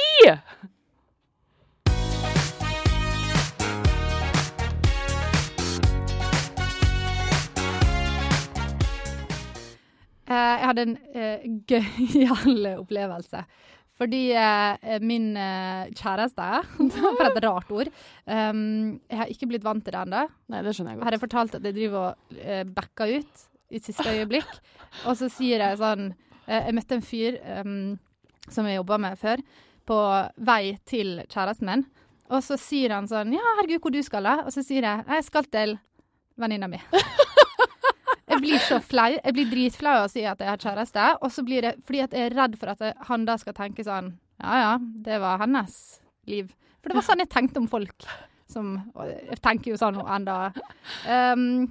[10.33, 13.45] Jeg hadde en eh, gøyal opplevelse.
[13.99, 16.47] Fordi eh, min eh, kjæreste
[16.97, 17.91] For et rart ord.
[18.25, 20.23] Um, jeg har ikke blitt vant til det ennå.
[20.51, 21.07] Nei, det skjønner jeg godt.
[21.07, 24.49] Har jeg fortalt at jeg driver og eh, backer ut i siste øyeblikk.
[25.07, 27.75] og så sier jeg sånn eh, Jeg møtte en fyr um,
[28.49, 29.43] som jeg jobba med før,
[29.87, 29.99] på
[30.47, 31.85] vei til kjæresten min.
[32.33, 34.39] Og så sier han sånn Ja, herregud, hvor du skal da?
[34.47, 35.77] Og så sier jeg Jeg skal til
[36.39, 36.81] venninna mi.
[38.33, 39.11] Jeg blir så flau.
[39.15, 41.07] Jeg blir dritflau av å si at jeg har kjæreste.
[41.21, 43.85] Og så blir det fordi at jeg er redd for at han da skal tenke
[43.85, 45.79] sånn Ja ja, det var hennes
[46.29, 46.51] liv.
[46.81, 48.07] For det var sånn jeg tenkte om folk.
[48.53, 50.51] Som, jeg tenker jo sånn enda
[51.07, 51.63] um,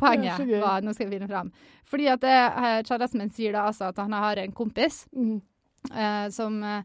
[0.00, 1.52] Poenget var Nå skal jeg finne fram.
[1.88, 5.36] Fordi at eh, kjæresten min sier da altså at han har en kompis mm.
[5.92, 6.82] uh, som eh,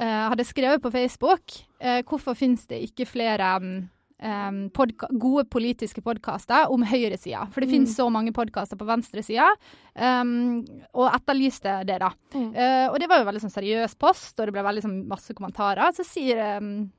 [0.00, 3.74] hadde skrevet på Facebook uh, hvorfor finnes det ikke flere um,
[4.22, 4.70] um,
[5.18, 7.46] gode politiske podkaster om høyresida.
[7.52, 7.72] For det Mm.
[7.74, 9.48] finnes så mange podkaster på venstresida,
[9.96, 12.10] um, og etterlyste det, da.
[12.34, 12.50] Mm.
[12.54, 15.34] Uh, og det var jo veldig sånn seriøs post, og det ble veldig sånn masse
[15.34, 15.92] kommentarer.
[15.92, 16.90] Så sier um,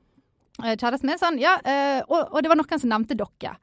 [0.62, 3.56] kjæresten min sånn Ja, uh, og, og det var noen som nevnte dere.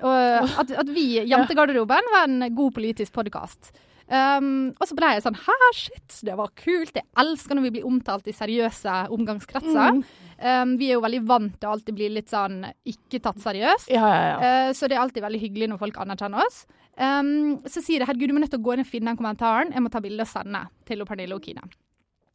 [0.00, 3.72] Og at, at vi, Jentegarderoben, var en god politisk podkast.
[4.10, 6.96] Um, og så ble jeg sånn Hæ, shit, det var kult.
[6.98, 10.00] Jeg elsker når vi blir omtalt i seriøse omgangskretser.
[10.00, 10.02] Mm.
[10.40, 13.92] Um, vi er jo veldig vant til å alltid bli litt sånn ikke tatt seriøst.
[13.94, 14.38] Ja, ja, ja.
[14.40, 16.64] Uh, så det er alltid veldig hyggelig når folk anerkjenner oss.
[16.98, 19.20] Um, så sier jeg herregud, du må nødt til å gå inn og finne den
[19.20, 19.70] kommentaren.
[19.76, 21.70] Jeg må ta bilde og sende til Pernille og Kine.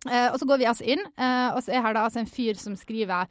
[0.06, 2.30] Uh, og så går vi altså inn, uh, og så er her da altså en
[2.30, 3.26] fyr som skriver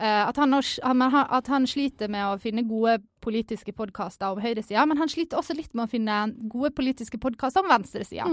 [0.00, 5.10] at, han, at han sliter med å finne gode politiske podkaster om høyresida, men han
[5.12, 8.24] sliter også litt med å finne gode politiske podkaster om venstresida.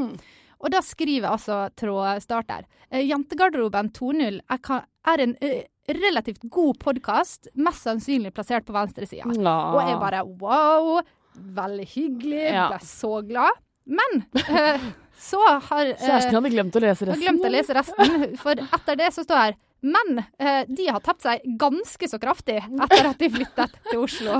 [0.57, 5.67] Og da skriver altså trådstarter eh, Jentegarderoben 2.0 er, en eh,
[6.01, 9.27] relativt god podkast, mest sannsynlig plassert på venstresida.
[9.37, 9.57] Ja.
[9.75, 11.01] Og jeg bare wow,
[11.35, 12.69] veldig hyggelig, Ja.
[12.73, 13.61] ble så glad.
[13.87, 14.87] Men eh,
[15.19, 17.23] så har eh, Kjæresten hadde glemt å lese resten.
[17.23, 21.25] glemt å lese resten, for etter det så står her men eh, de har tapt
[21.25, 24.39] seg ganske så kraftig etter at de flyttet til Oslo.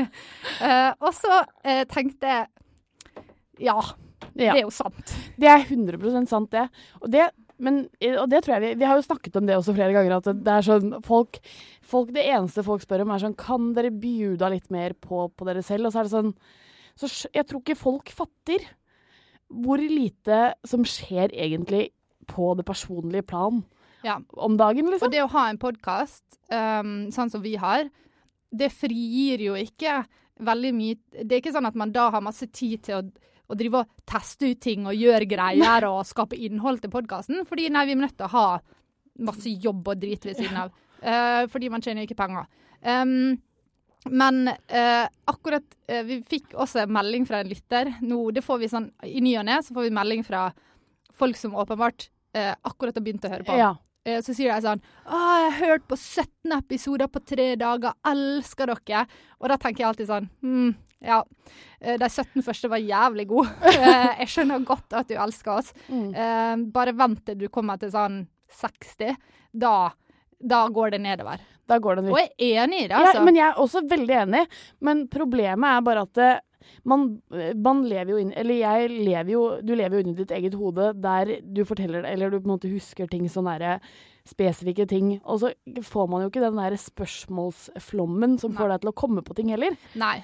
[0.66, 2.48] eh, og så eh, tenkte jeg
[3.62, 3.76] ja,
[4.34, 5.12] det er jo sant.
[5.38, 6.64] Det er 100% sant, det.
[7.02, 7.28] Og det,
[7.62, 7.84] men,
[8.16, 10.30] og det tror jeg vi Vi har jo snakket om det også flere ganger, at
[10.42, 11.38] det er sånn folk,
[11.86, 15.46] folk Det eneste folk spør om, er sånn Kan dere bjuda litt mer på, på
[15.46, 15.86] dere selv?
[15.86, 16.32] Og så er det sånn
[16.98, 18.66] så Jeg tror ikke folk fatter
[19.52, 21.90] hvor lite som skjer egentlig
[22.30, 23.60] på det personlige plan
[24.02, 24.18] Ja.
[24.34, 25.08] om dagen, liksom.
[25.08, 27.86] Og det å ha en podkast, sånn som vi har,
[28.52, 30.02] det frigir jo ikke
[30.42, 33.02] veldig mye Det er ikke sånn at man da har masse tid til å,
[33.48, 37.70] å drive og teste ut ting og gjøre greier og skape innhold til podkasten, fordi
[37.72, 38.46] nei, vi er nødt til å ha
[39.22, 40.76] masse jobb og drit ved siden av.
[41.02, 42.46] Uh, fordi man tjener ikke penger.
[42.82, 43.34] Um,
[44.10, 47.92] men uh, akkurat uh, Vi fikk også en melding fra en lytter.
[48.02, 50.48] Nå, det får vi sånn, I ny og ne så får vi melding fra
[51.18, 53.54] folk som åpenbart akkurat har begynt å høre på.
[53.60, 53.74] Ja.
[54.04, 57.92] Eh, Så sier de sånn Å, jeg har hørt på 17 episoder på tre dager,
[58.04, 59.04] elsker dere.
[59.40, 60.72] Og da tenker jeg alltid sånn Hm,
[61.06, 61.20] ja.
[61.80, 63.50] eh, De 17 første var jævlig gode.
[63.72, 65.72] Eh, jeg skjønner godt at du elsker oss.
[65.88, 66.68] Mm.
[66.74, 68.24] Bare vent til du kommer til sånn
[68.60, 69.16] 60.
[69.52, 69.90] Da,
[70.38, 71.40] da går det nedover.
[71.70, 72.18] Da går det nedover.
[72.20, 73.18] Og jeg er enig i det, altså.
[73.20, 74.42] Ja, men jeg er også veldig enig.
[74.84, 76.30] Men problemet er bare at det,
[76.88, 77.06] man,
[77.56, 80.92] man lever jo inn Eller jeg lever jo Du lever jo inni ditt eget hode
[81.02, 83.78] der du forteller eller du på en måte husker ting sånn derre
[84.28, 85.16] spesifikke ting.
[85.26, 85.50] Og så
[85.82, 89.50] får man jo ikke den der spørsmålsflommen som får deg til å komme på ting
[89.50, 89.74] heller.
[89.98, 90.20] Nei.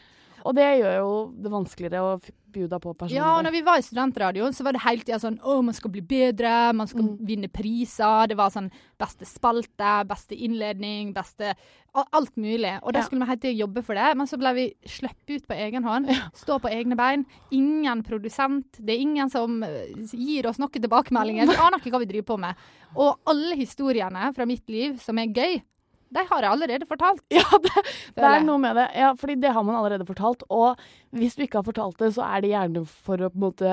[0.49, 1.09] Og det gjør jo
[1.45, 3.19] det vanskeligere å bjuda på personlig.
[3.21, 5.93] Ja, når vi var i studentradioen, så var det hele tida sånn Å, man skal
[5.93, 7.19] bli bedre, man skal Mm.
[7.29, 8.29] vinne priser.
[8.31, 11.55] Det var sånn beste spalte, beste innledning, beste
[12.15, 12.79] Alt mulig.
[12.85, 13.05] Og da Ja.
[13.05, 14.17] skulle vi ha til å jobbe for det.
[14.17, 16.07] Men så ble vi sluppet ut på egen hånd.
[16.33, 17.27] Stå på egne bein.
[17.51, 18.79] Ingen produsent.
[18.79, 21.47] Det er ingen som eh, gir oss noen tilbakemeldinger.
[21.49, 22.55] Vi aner ikke hva vi driver på med.
[22.97, 25.61] Og alle historiene fra mitt liv som er gøy,
[26.15, 27.23] de har jeg allerede fortalt.
[27.33, 27.85] Ja, det,
[28.17, 28.89] det er noe med det.
[28.97, 30.45] Ja, fordi det har man allerede fortalt.
[30.49, 30.79] Og
[31.17, 33.73] hvis du ikke har fortalt det, så er det gjerne for å på en måte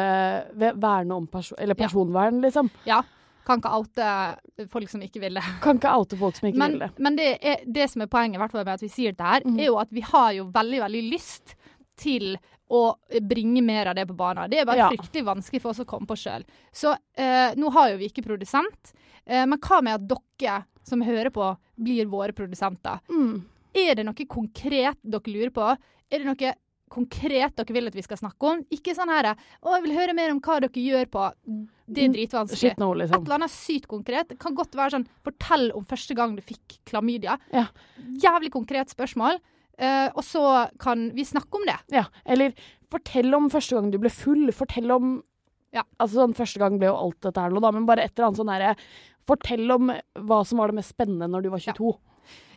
[0.60, 2.30] ve- verne om perso eller Ja.
[2.44, 2.72] liksom.
[2.86, 3.04] Ja.
[3.46, 5.44] Kan ikke oute folk som ikke vil det.
[5.62, 6.90] Kan ikke oute folk som ikke men, vil det.
[7.00, 9.46] Men det, er, det som er poenget hvert fall med at vi sier det her,
[9.46, 9.60] mm.
[9.60, 11.56] er jo at vi har jo veldig, veldig lyst
[12.02, 12.36] til
[12.74, 14.50] å bringe mer av det på banen.
[14.50, 14.90] Det er bare Ja.
[14.90, 16.44] fryktelig vanskelig for oss å komme på sjøl.
[16.74, 18.94] Så eh, nå har jo vi ikke produsent,
[19.26, 21.50] eh, men hva med at dere som hører på,
[21.82, 23.02] blir våre produsenter?
[23.10, 23.44] Mm.
[23.76, 25.72] Er det noe konkret dere lurer på?
[26.10, 26.54] Er det noe
[26.96, 28.62] konkret dere vil at vi skal snakke om?
[28.72, 31.32] Ikke sånn her 'Å, jeg vil høre mer om hva dere gjør på'
[31.86, 32.58] Det er dritvanskelig.
[32.58, 33.22] Shit no, liksom.
[33.22, 34.30] Et eller annet sykt konkret.
[34.30, 37.38] Det kan godt være sånn Fortell om første gang du fikk klamydia.
[37.54, 37.68] Ja.
[37.98, 39.38] Jævlig konkret spørsmål.
[39.76, 41.78] Uh, og så kan vi snakke om det.
[41.92, 42.54] Ja, eller
[42.90, 44.48] fortell om første gang du ble full.
[44.56, 45.18] Fortell om
[45.76, 45.84] Ja.
[46.00, 48.30] Altså sånn, Første gang ble jo alt dette her noe, da, men bare et eller
[48.30, 48.76] annet sånn herre
[49.26, 49.90] Fortell om
[50.30, 51.94] hva som var det mest spennende når du var 22.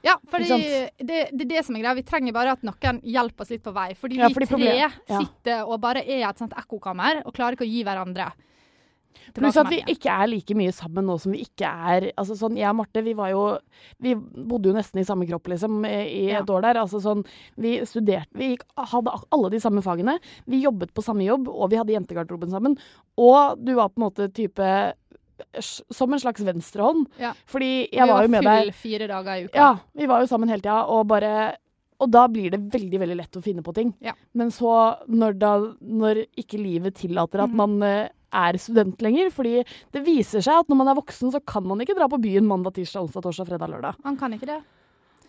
[0.04, 1.94] Ja, fordi Ikke det, det er det som er greia.
[1.98, 3.88] Vi trenger bare at noen hjelper oss litt på vei.
[3.98, 4.90] Fordi Ja, vi fordi tre problem- ja.
[5.18, 8.28] sitter og bare er et sånt ekkokammer og klarer ikke å gi hverandre
[9.34, 12.56] Pluss at vi ikke er like mye sammen nå som vi ikke er altså sånn,
[12.56, 13.58] Jeg og Marte vi var jo
[14.00, 16.40] Vi bodde jo nesten i samme kropp, liksom, i Ja.
[16.40, 16.74] et år der.
[16.82, 17.24] Altså sånn
[17.56, 20.18] Vi studerte Vi gikk- hadde alle de samme fagene.
[20.46, 22.76] Vi jobbet på samme jobb, og vi hadde jentegarderoben sammen.
[23.16, 24.92] Og du var på en måte type
[25.92, 27.06] Som en slags venstrehånd.
[27.20, 27.32] Ja.
[27.46, 29.54] Fordi Vi jeg var jo med full deg fire dager i uka.
[29.54, 31.56] Ja, vi var jo sammen hele tida, og bare
[32.00, 33.92] og da blir det veldig veldig lett å finne på ting.
[34.04, 34.12] Ja.
[34.38, 34.70] Men så,
[35.08, 37.56] når, da, når ikke livet tillater at Mhm.
[37.56, 41.40] man eh, er student lenger Fordi det viser seg at når man er voksen, så
[41.44, 43.94] kan man ikke dra på byen mandag, tirsdag, onsdag, torsdag, fredag, lørdag.
[44.04, 44.60] Man kan ikke det.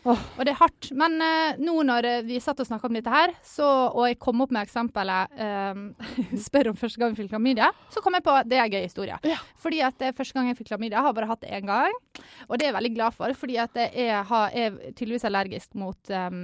[0.07, 0.19] Åh.
[0.39, 0.89] Og det er hardt.
[0.95, 4.17] Men uh, nå når eh, vi satt og snakka om dette her, så, og jeg
[4.23, 5.81] kom opp med eksempelet eh,
[6.45, 8.73] Spør om første gang jeg fikk klamydia, så kom jeg på at det er en
[8.77, 9.17] gøy historie.
[9.27, 9.37] Ja.
[9.59, 11.99] Fordi at det første gang jeg fikk klamydia, har jeg bare hatt det én gang.
[12.47, 15.75] Og det er jeg veldig glad for, fordi at jeg er, har- er tydeligvis allergisk
[15.79, 16.41] mot um,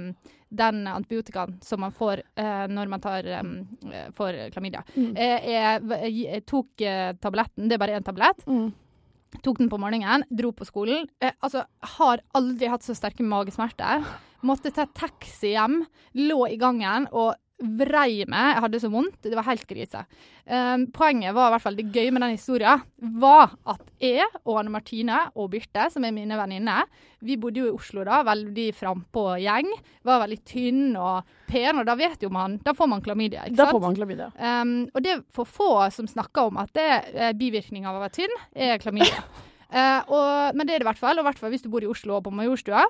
[0.56, 3.54] den antibiotikaen som man får uh, når man tar, um,
[4.16, 4.84] får klamydia.
[4.94, 5.10] Mm.
[5.16, 6.84] Jeg, jeg, jeg tok
[7.24, 8.44] tabletten, det er bare én tablett.
[8.46, 8.68] Mm.
[9.42, 11.08] Tok den på morgenen, dro på skolen.
[11.20, 11.64] Eh, altså,
[11.96, 14.04] har aldri hatt så sterke magesmerter.
[14.46, 15.80] Måtte ta taxi hjem.
[16.18, 18.50] Lå i gangen og vrei meg.
[18.52, 19.16] Jeg hadde så vondt.
[19.24, 20.02] Det var helt krise.
[20.44, 22.82] Um, poenget var i hvert fall det gøye med den historien,
[23.16, 26.84] var at jeg og Anne Martine og Birte, som er mine venninner,
[27.24, 29.72] vi bodde jo i Oslo da, veldig frampå gjeng.
[30.06, 33.56] Var veldig tynn og pen, og da vet jo man Da får man klamydia, ikke
[33.56, 33.62] sant?
[33.64, 34.28] Da får man klamydia.
[34.36, 38.04] Um, og det er for få som snakker om at det er bivirkning av å
[38.04, 39.24] være tynn, er klamydia.
[39.72, 41.72] uh, og, men det er det i hvert fall, og i hvert fall hvis du
[41.72, 42.84] bor i Oslo og på Majorstua.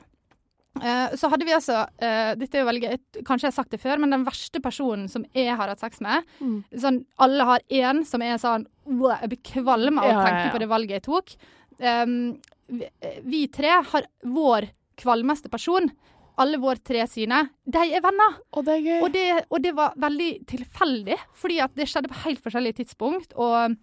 [0.82, 3.70] Eh, så hadde vi altså eh, Dette er jo veldig gøy, kanskje jeg har sagt
[3.72, 6.58] det før, men den verste personen som jeg har hatt sex med Mm.
[6.76, 10.58] sånn, Alle har én som er sånn «Åh, Jeg blir kvalm av å tenke på
[10.60, 11.32] det valget jeg tok.
[11.80, 12.36] Um,
[12.68, 12.86] vi,
[13.24, 15.90] vi tre har vår kvalmeste person.
[16.38, 17.48] Alle våre tre sine.
[17.64, 18.36] De er venner.
[18.52, 19.02] Og det er.
[19.02, 23.32] Og det, og det var veldig tilfeldig, fordi at det skjedde på helt forskjellige tidspunkt.
[23.40, 23.74] Og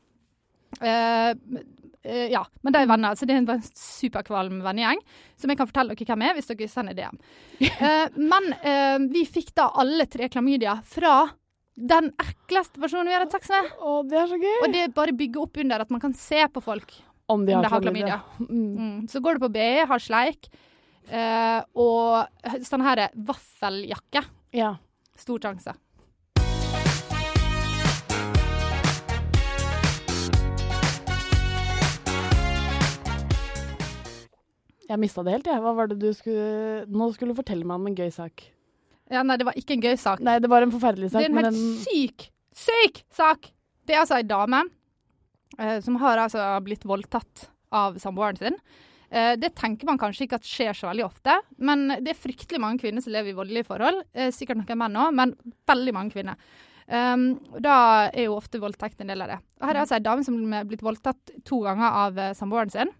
[0.81, 1.33] eh,
[2.03, 3.15] eh, Ja, men de er venner.
[3.15, 4.99] Så det er en superkvalm vennegjeng
[5.39, 7.21] som jeg kan fortelle dere hvem er, hvis dere sender DM.
[7.63, 11.29] Eh, men eh, vi fikk da alle tre klamydia fra
[11.73, 13.71] den ekleste personen vi har hatt sex med.
[13.79, 14.57] Å, det er så gøy.
[14.65, 16.93] Og det bare bygger opp under at man kan se på folk
[17.31, 18.19] om de om har de har klamydia.
[18.19, 18.49] klamydia.
[18.53, 18.75] Mm.
[18.77, 19.07] Mm.
[19.09, 20.49] Så går du på BI, har sleik,
[21.73, 24.21] og sånn her vaffeljakke.
[24.53, 24.75] Ja.
[25.17, 25.73] Stor sjanse.
[34.89, 35.63] Jeg mista det helt, jeg.
[35.63, 38.45] Hva var det du skulle Nå skulle du fortelle meg om en gøy sak.
[39.11, 40.23] Ja, nei, det var ikke en gøy sak.
[40.23, 43.51] Nei, det var en forferdelig sak, det er en helt den syk, syk sak!
[43.83, 44.61] Det er altså ei dame
[45.59, 48.57] eh, som har altså blitt voldtatt av samboeren sin.
[49.13, 52.61] Eh, det tenker man kanskje ikke at skjer så veldig ofte, men det er fryktelig
[52.63, 54.01] mange kvinner som lever i voldelige forhold.
[54.15, 55.35] Eh, sikkert noen menn òg, men
[55.69, 56.39] veldig mange kvinner.
[56.83, 59.37] Um, da er jo ofte voldtekt en del av det.
[59.61, 62.73] Og her er altså ei dame som er blitt voldtatt to ganger av eh, samboeren
[62.73, 62.91] sin.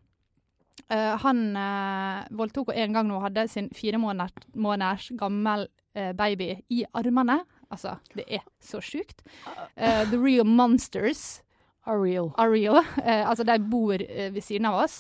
[0.91, 5.67] Eh, han uh, voldtok henne en gang når hun hadde sin fire måneder, måneders gammel
[5.97, 7.39] uh, baby i armene.
[7.73, 9.23] Altså, det er så sjukt.
[9.75, 11.41] The real monsters
[11.87, 12.29] are real.
[12.37, 12.83] are real.
[13.01, 14.99] Altså, de bor ved siden av oss.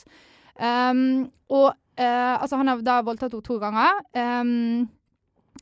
[0.57, 3.99] Um, og altså, han har da voldtatt henne to ganger.
[4.17, 4.89] Um,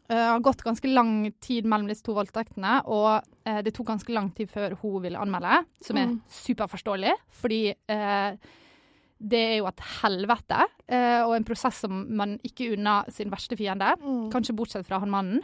[0.08, 3.28] det har gått ganske lang tid mellom disse to voldtektene, og
[3.66, 6.22] det tok ganske lang tid før hun ville anmelde, som er Mm.
[6.32, 7.76] superforståelig, fordi
[9.22, 13.58] det er jo et helvete, eh, og en prosess som man ikke unner sin verste
[13.60, 14.32] fiende, Mm.
[14.34, 15.44] kanskje bortsett fra han mannen.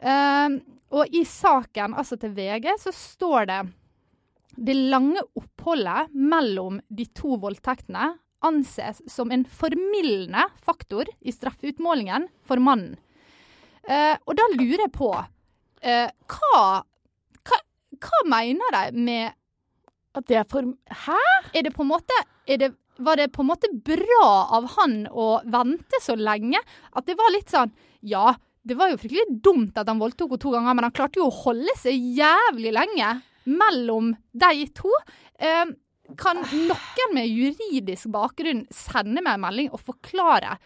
[0.00, 0.58] Eh,
[0.90, 3.60] og i saken, altså til VG, så står det
[4.58, 12.56] det lange oppholdet mellom de to voldtektene anses som en formildende faktor i straffeutmålingen for
[12.60, 12.96] mannen.
[13.88, 15.12] Eh, og da lurer jeg på
[15.82, 16.82] eh, hva,
[17.46, 17.58] hva,
[18.02, 19.32] hva mener de med
[20.14, 21.16] At det er for Hæ?
[21.54, 24.28] Er det på en måte er det, Var det på en måte bra
[24.58, 26.60] av han å vente så lenge?
[26.92, 30.42] At det var litt sånn Ja, det var jo fryktelig dumt at han voldtok henne
[30.42, 33.14] to ganger, men han klarte jo å holde seg jævlig lenge
[33.50, 34.92] mellom de to.
[35.38, 35.72] Eh,
[36.18, 40.58] kan noen med juridisk bakgrunn sende meg en melding og forklare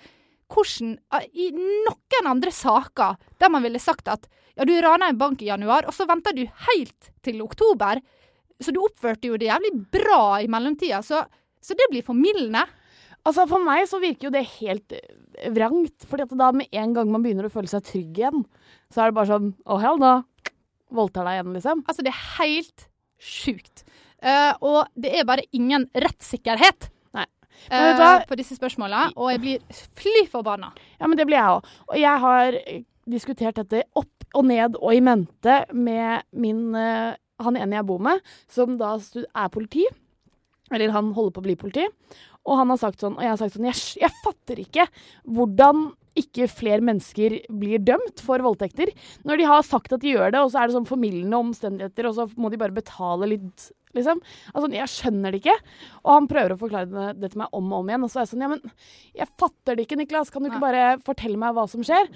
[0.52, 5.18] hvordan eh, I noen andre saker der man ville sagt at ja, du rana en
[5.20, 8.00] bank i januar, og så venta du helt til oktober,
[8.56, 11.26] så du oppførte jo det jævlig bra i mellomtida, så,
[11.66, 12.62] så det blir formildende.
[13.26, 16.06] Altså For meg så virker jo det helt eh, vrangt.
[16.06, 18.44] Fordi at da med en gang man begynner å føle seg trygg igjen,
[18.92, 20.16] så er det bare sånn Å, hell da.
[20.94, 21.82] Voldtar deg igjen, liksom.
[21.90, 22.86] Altså, det er helt
[23.18, 23.82] sjukt.
[24.22, 28.10] Uh, og det er bare ingen rettssikkerhet hva?
[28.28, 30.70] på disse spørsmålene, og jeg blir fly forbanna.
[31.00, 31.70] Ja, men det blir jeg òg.
[31.88, 32.58] Og jeg har
[33.10, 38.20] diskutert dette opp og ned og i mente med min Han ene jeg bor med,
[38.48, 39.84] som da er politi.
[40.72, 41.86] Eller han holder på å bli politi.
[42.46, 44.88] Og han har sagt sånn, og jeg har sagt sånn Jeg, jeg fatter ikke
[45.26, 48.88] hvordan ikke flere mennesker blir dømt for voldtekter.
[49.28, 52.08] Når de har sagt at de gjør det, og så er det sånn formildende omstendigheter,
[52.08, 54.22] og så må de bare betale litt, liksom.
[54.54, 55.56] Altså, jeg skjønner det ikke.
[56.06, 58.24] Og han prøver å forklare det, til meg om og om igjen, og så er
[58.24, 58.64] jeg sånn Ja, men
[59.20, 60.32] jeg fatter det ikke, Niklas.
[60.32, 62.08] Kan du ikke bare fortelle meg hva som skjer?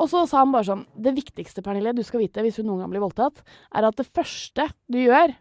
[0.00, 2.86] Og så sa han bare sånn Det viktigste, Pernille, du skal vite hvis hun noen
[2.86, 3.44] gang blir voldtatt,
[3.76, 5.36] er at det første du gjør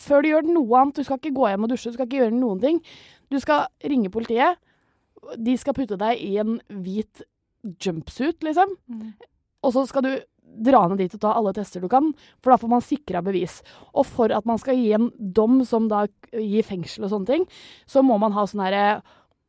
[0.00, 2.22] før du gjør noe annet, du skal ikke gå hjem og dusje, du skal ikke
[2.22, 2.80] gjøre noen ting.
[3.32, 4.60] Du skal ringe politiet.
[5.40, 7.24] De skal putte deg i en hvit
[7.80, 8.74] jumpsuit, liksom.
[9.64, 10.12] Og så skal du
[10.64, 13.58] dra ned dit og ta alle tester du kan, for da får man sikra bevis.
[13.94, 17.46] Og for at man skal gi en dom som da gir fengsel og sånne ting,
[17.90, 18.86] så må man ha sånn herre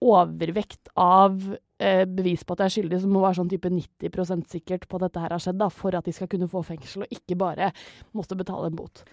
[0.05, 1.37] overvekt av
[1.79, 4.97] eh, bevis på at jeg er skyldig, som må være sånn type 90% sikkert på
[4.97, 7.37] at dette her har skjedd, da, for at de skal kunne få fengsel, og ikke
[7.39, 7.71] bare
[8.17, 9.05] måtte betale en bot.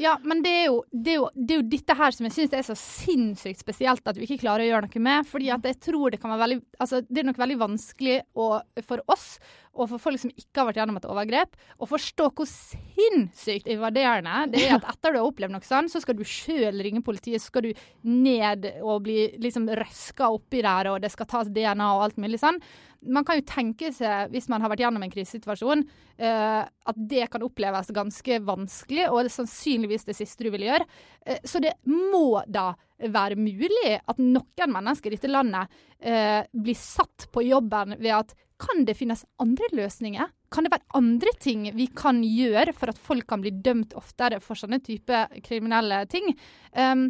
[0.00, 2.34] Ja, men det er, jo, det, er jo, det er jo dette her som jeg
[2.36, 5.28] syns er så sinnssykt spesielt at vi ikke klarer å gjøre noe med.
[5.28, 8.46] fordi at jeg tror det kan være veldig altså Det er nok veldig vanskelig å,
[8.88, 9.26] for oss
[9.72, 14.50] og for folk som ikke har vært gjennom et overgrep, å forstå hvor sinnssykt invaderende
[14.52, 17.40] det er at etter du har opplevd noe sånn, så skal du sjøl ringe politiet,
[17.40, 21.88] så skal du ned og bli liksom røska oppi der, og det skal tas DNA
[21.96, 22.60] og alt mulig sånn.
[23.02, 25.82] Man kan jo tenke seg, hvis man har vært gjennom en krisesituasjon,
[26.22, 30.68] eh, at det kan oppleves ganske vanskelig, og det er sannsynligvis det siste du vil
[30.68, 30.86] gjøre.
[31.26, 32.72] Eh, så det må da
[33.02, 38.36] være mulig at noen mennesker i dette landet eh, blir satt på jobben ved at
[38.62, 40.28] kan det finnes andre løsninger?
[40.52, 44.38] Kan det være andre ting vi kan gjøre for at folk kan bli dømt oftere
[44.44, 46.30] for sånne type kriminelle ting?
[46.76, 47.08] Um,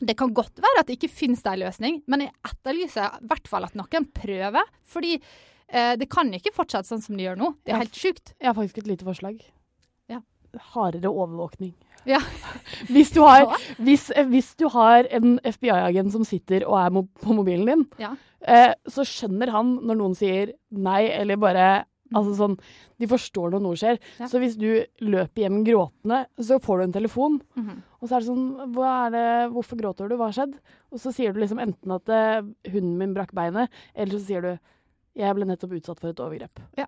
[0.00, 3.48] det kan godt være at det ikke finnes en løsning, men jeg etterlyser i hvert
[3.50, 4.66] fall at noen prøver.
[4.88, 7.52] Fordi eh, det kan ikke fortsette sånn som det gjør nå.
[7.64, 8.34] Det er helt sjukt.
[8.40, 9.38] Jeg har faktisk et lite forslag.
[10.10, 10.22] Ja.
[10.74, 11.74] Hardere overvåkning.
[12.08, 12.18] Ja.
[12.94, 17.68] Hvis du har, hvis, hvis du har en FBI-agent som sitter og er på mobilen
[17.68, 18.14] din, Ja.
[18.40, 21.66] eh, så skjønner han når noen sier nei, eller bare
[22.16, 22.56] Altså sånn
[23.00, 24.00] De forstår når noe skjer.
[24.18, 24.28] Ja.
[24.30, 24.68] Så hvis du
[25.04, 27.40] løper hjem gråtende, så får du en telefon.
[27.58, 27.82] Mhm.
[28.00, 28.46] Og så er det sånn
[28.90, 30.16] er det, Hvorfor gråter du?
[30.16, 30.56] Hva har skjedd?
[30.90, 34.46] Og så sier du liksom enten at eh, hunden min brakk beinet, eller så sier
[34.46, 34.52] du
[35.18, 36.62] Jeg ble nettopp utsatt for et overgrep.
[36.78, 36.86] Ja.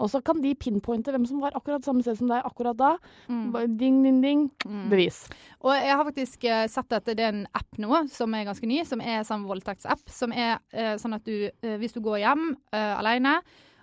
[0.00, 2.90] Og så kan de pinpointe hvem som var akkurat samme sted som deg akkurat da.
[3.28, 3.50] Mm.
[3.52, 4.44] Ding, Ding, ding, ding.
[4.90, 5.22] Bevis.
[5.60, 8.68] Og jeg har faktisk uh, sett at det er en app nå som er ganske
[8.68, 10.06] ny, som er sånn voldtektsapp.
[10.12, 13.40] Som er uh, sånn at du, uh, hvis du går hjem alene,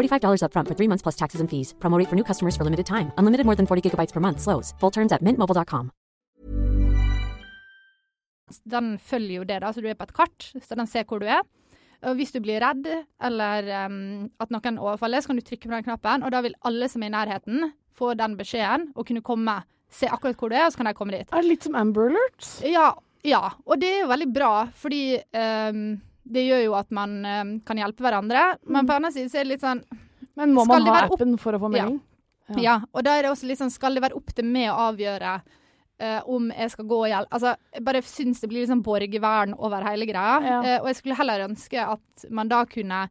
[0.00, 1.74] $45 upfront for three months plus taxes and fees.
[1.80, 3.12] Promo for new customers for limited time.
[3.18, 4.40] Unlimited more than 40 gigabytes per month.
[4.40, 4.74] Slows.
[4.80, 5.90] Full terms at mintmobile.com.
[8.64, 11.22] den følger jo det, da, så du er på et kart, så den ser hvor
[11.22, 11.42] du er.
[12.06, 12.86] Og hvis du blir redd,
[13.26, 16.54] eller um, at noen overfaller, så kan du trykke på den knappen, og da vil
[16.68, 19.56] alle som er i nærheten, få den beskjeden og kunne komme,
[19.90, 21.32] se akkurat hvor du er, og så kan de komme dit.
[21.32, 22.58] Er det litt som Amber Alerts?
[22.62, 22.92] Ja,
[23.26, 23.42] ja.
[23.66, 25.02] og det er jo veldig bra, fordi
[25.34, 25.82] um,
[26.28, 28.44] det gjør jo at man um, kan hjelpe hverandre.
[28.66, 29.82] Men på den andre siden så er det litt sånn
[30.38, 32.00] Men må man ha appen for å få melding?
[32.56, 32.78] Ja.
[32.96, 35.32] og da er det også litt sånn Skal det være opp til meg å avgjøre
[35.36, 39.52] uh, om jeg skal gå og hjelpe Altså, jeg bare syns det blir sånn borgervern
[39.58, 40.38] over hele greia.
[40.40, 40.60] Ja.
[40.64, 43.04] Uh, og jeg skulle heller ønske at man da kunne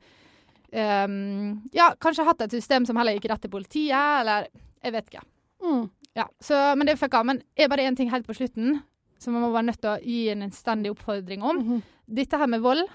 [0.74, 4.50] um, Ja, kanskje hatt et system som heller gikk rett til politiet, eller
[4.84, 5.26] Jeg vet ikke.
[5.64, 5.88] Mm.
[6.18, 7.22] Ja, så, men det fucka.
[7.26, 8.80] Men er bare én ting helt på slutten
[9.22, 11.62] som man må være nødt til å gi en innstendig oppfordring om.
[11.62, 11.84] Mhm.
[12.18, 12.86] Dette her med vold,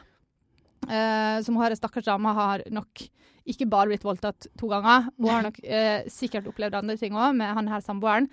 [0.89, 3.07] eh, som har stakkars dame har nok
[3.49, 5.09] ikke bare blitt voldtatt to ganger.
[5.19, 8.29] Hun har nok uh, sikkert opplevd andre ting òg med han her samboeren.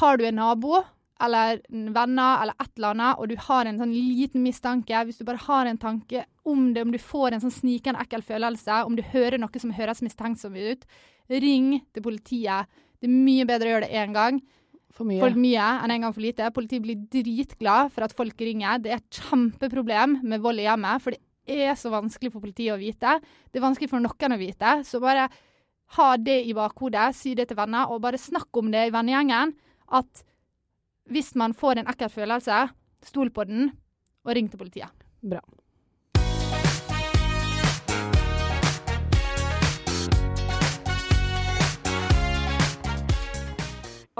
[0.00, 0.80] Har du en nabo
[1.20, 5.26] eller venner eller et eller annet, og du har en sånn liten mistanke, hvis du
[5.28, 8.96] bare har en tanke om det, om du får en sånn snikende ekkel følelse, om
[8.96, 10.86] du hører noe som høres mistenksomt ut,
[11.30, 12.70] ring til politiet.
[13.00, 14.40] Det er mye bedre å gjøre det én gang
[14.96, 15.20] For mye.
[15.22, 16.48] for mye enn en gang for lite.
[16.56, 18.80] Politiet blir dritglad for at folk ringer.
[18.82, 22.74] Det er et kjempeproblem med vold i hjemmet, for det er så vanskelig for politiet
[22.74, 23.18] å vite.
[23.50, 24.74] Det er vanskelig for noen å vite.
[24.86, 25.28] Så bare
[25.96, 29.54] ha det i bakhodet, si det til venner, og bare snakk om det i vennegjengen.
[29.90, 30.24] At
[31.10, 32.68] hvis man får en ekkel følelse,
[33.02, 33.72] stol på den,
[34.24, 34.92] og ring til politiet.
[35.20, 35.42] Bra.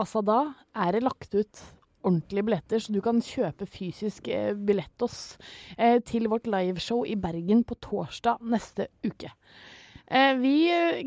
[0.01, 1.61] Altså, da er det lagt ut
[2.03, 5.37] ordentlige billetter, så du kan kjøpe fysisk eh, billett oss
[5.77, 9.33] eh, til vårt liveshow i Bergen på torsdag neste uke.
[10.11, 10.55] Eh, vi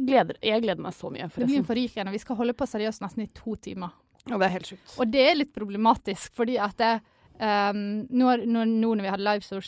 [0.06, 1.66] gleder Jeg gleder meg så mye, Det blir forresten.
[1.68, 2.14] forrykende.
[2.14, 3.92] Vi skal holde på seriøst nesten i to timer.
[4.32, 4.94] Og det er helt sjukt.
[5.00, 6.94] Og det er litt problematisk, fordi at det,
[7.42, 9.60] um, nå, når, nå når vi hadde liveshow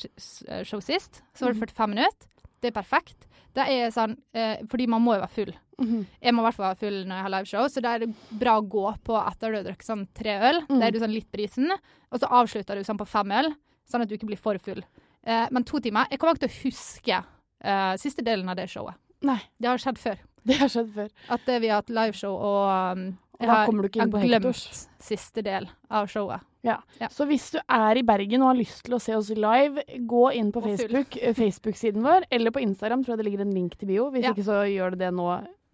[0.64, 2.30] show sist, så var det 45 minutter.
[2.64, 3.28] Det er perfekt.
[3.56, 5.52] Det er sånn, uh, fordi man må jo være full.
[5.78, 8.10] Jeg må i hvert fall være full når jeg har liveshow, så da er det
[8.40, 10.62] bra å gå på etter du har drukket sånn tre øl.
[10.70, 13.52] Da er du sånn litt brisen, og så avslutter du sånn på fem øl,
[13.90, 14.84] sånn at du ikke blir for full.
[15.26, 17.20] Eh, men to timer Jeg kommer ikke til å huske
[17.66, 18.96] eh, siste delen av det showet.
[19.26, 20.18] Nei, Det har skjedd før.
[20.48, 21.10] det har skjedd før.
[21.34, 23.06] At eh, vi har hatt liveshow, og um,
[23.40, 24.88] jeg har, jeg har glemt Hektors.
[25.02, 26.46] siste del av showet.
[26.66, 26.80] Ja.
[26.98, 27.10] Ja.
[27.14, 30.24] Så hvis du er i Bergen og har lyst til å se oss live, gå
[30.34, 33.92] inn på Facebook-siden Facebook-siden vår, eller på Instagram, tror jeg det ligger en link til
[33.92, 34.08] bio.
[34.14, 34.32] Hvis Ja.
[34.34, 35.28] ikke så gjør du det nå,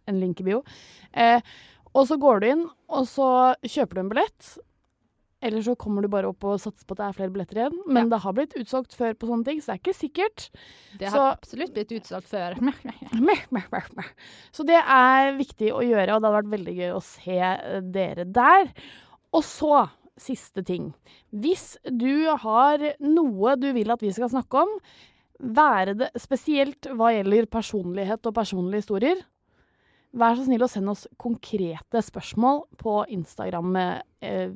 [0.08, 0.64] en link i bio.
[1.14, 1.42] Eh,
[1.94, 4.52] og så går du inn, og så kjøper du en billett.
[5.44, 7.78] Eller så kommer du bare opp og satser på at det er flere billetter igjen.
[7.88, 8.10] Men Ja.
[8.16, 10.50] det har blitt utsolgt før på sånne ting, så det er ikke sikkert.
[11.00, 12.54] Det Så- har absolutt blitt utsolgt før.
[14.52, 17.82] Så det er viktig å gjøre, og det hadde vært veldig gøy å se eh,
[17.82, 18.72] dere der.
[19.34, 19.90] Og så,
[20.22, 20.94] siste ting.
[21.34, 24.74] Hvis du har noe du vil at vi skal snakke om,
[25.42, 29.24] være det spesielt hva gjelder personlighet og personlige historier,
[30.14, 33.76] vær så snill å sende oss konkrete spørsmål på Instagram.
[34.22, 34.50] Eh,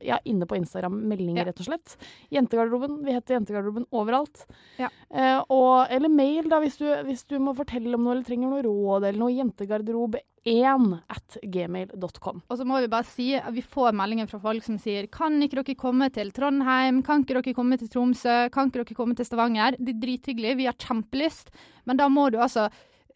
[0.00, 1.44] ja, inne på Instagram, meldinger, Ja.
[1.48, 1.96] rett og slett.
[2.30, 3.00] Jentegarderoben.
[3.04, 4.44] Vi heter Jentegarderoben overalt.
[4.78, 4.88] Ja.
[5.10, 8.48] Eh, og, eller mail, da, hvis du, hvis du må fortelle om noe eller trenger
[8.52, 9.34] noe råd eller noe.
[9.34, 12.42] Jentegarderob1 at gmail.com.
[12.48, 15.62] Og så må vi bare si vi får meldinger fra folk som sier kan ikke
[15.64, 19.26] dere komme til Trondheim, kan ikke dere komme til Tromsø, kan ikke dere komme til
[19.28, 19.76] Stavanger.
[19.78, 21.50] Det er drithyggelig, vi har kjempelyst,
[21.86, 22.68] men da må du altså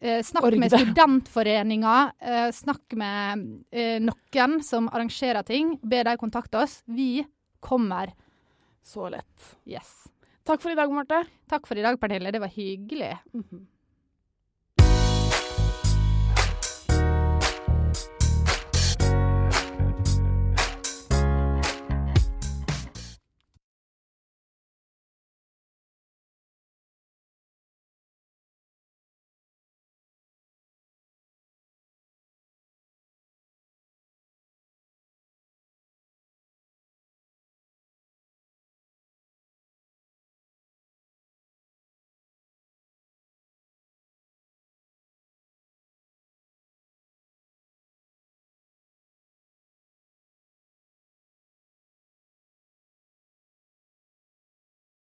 [0.03, 6.19] eh, snakke Org med studentforeninga, eh, snakke med eh, noen som arrangerer ting, be dem
[6.21, 6.81] kontakte oss.
[6.85, 7.23] Vi
[7.63, 8.11] kommer.
[8.83, 9.53] Så lett.
[9.65, 10.03] Yes.
[10.43, 11.23] Takk for i dag, Marte.
[11.47, 12.33] Takk for i dag, Pernille.
[12.35, 13.13] Det var hyggelig.
[13.33, 13.67] Mhm.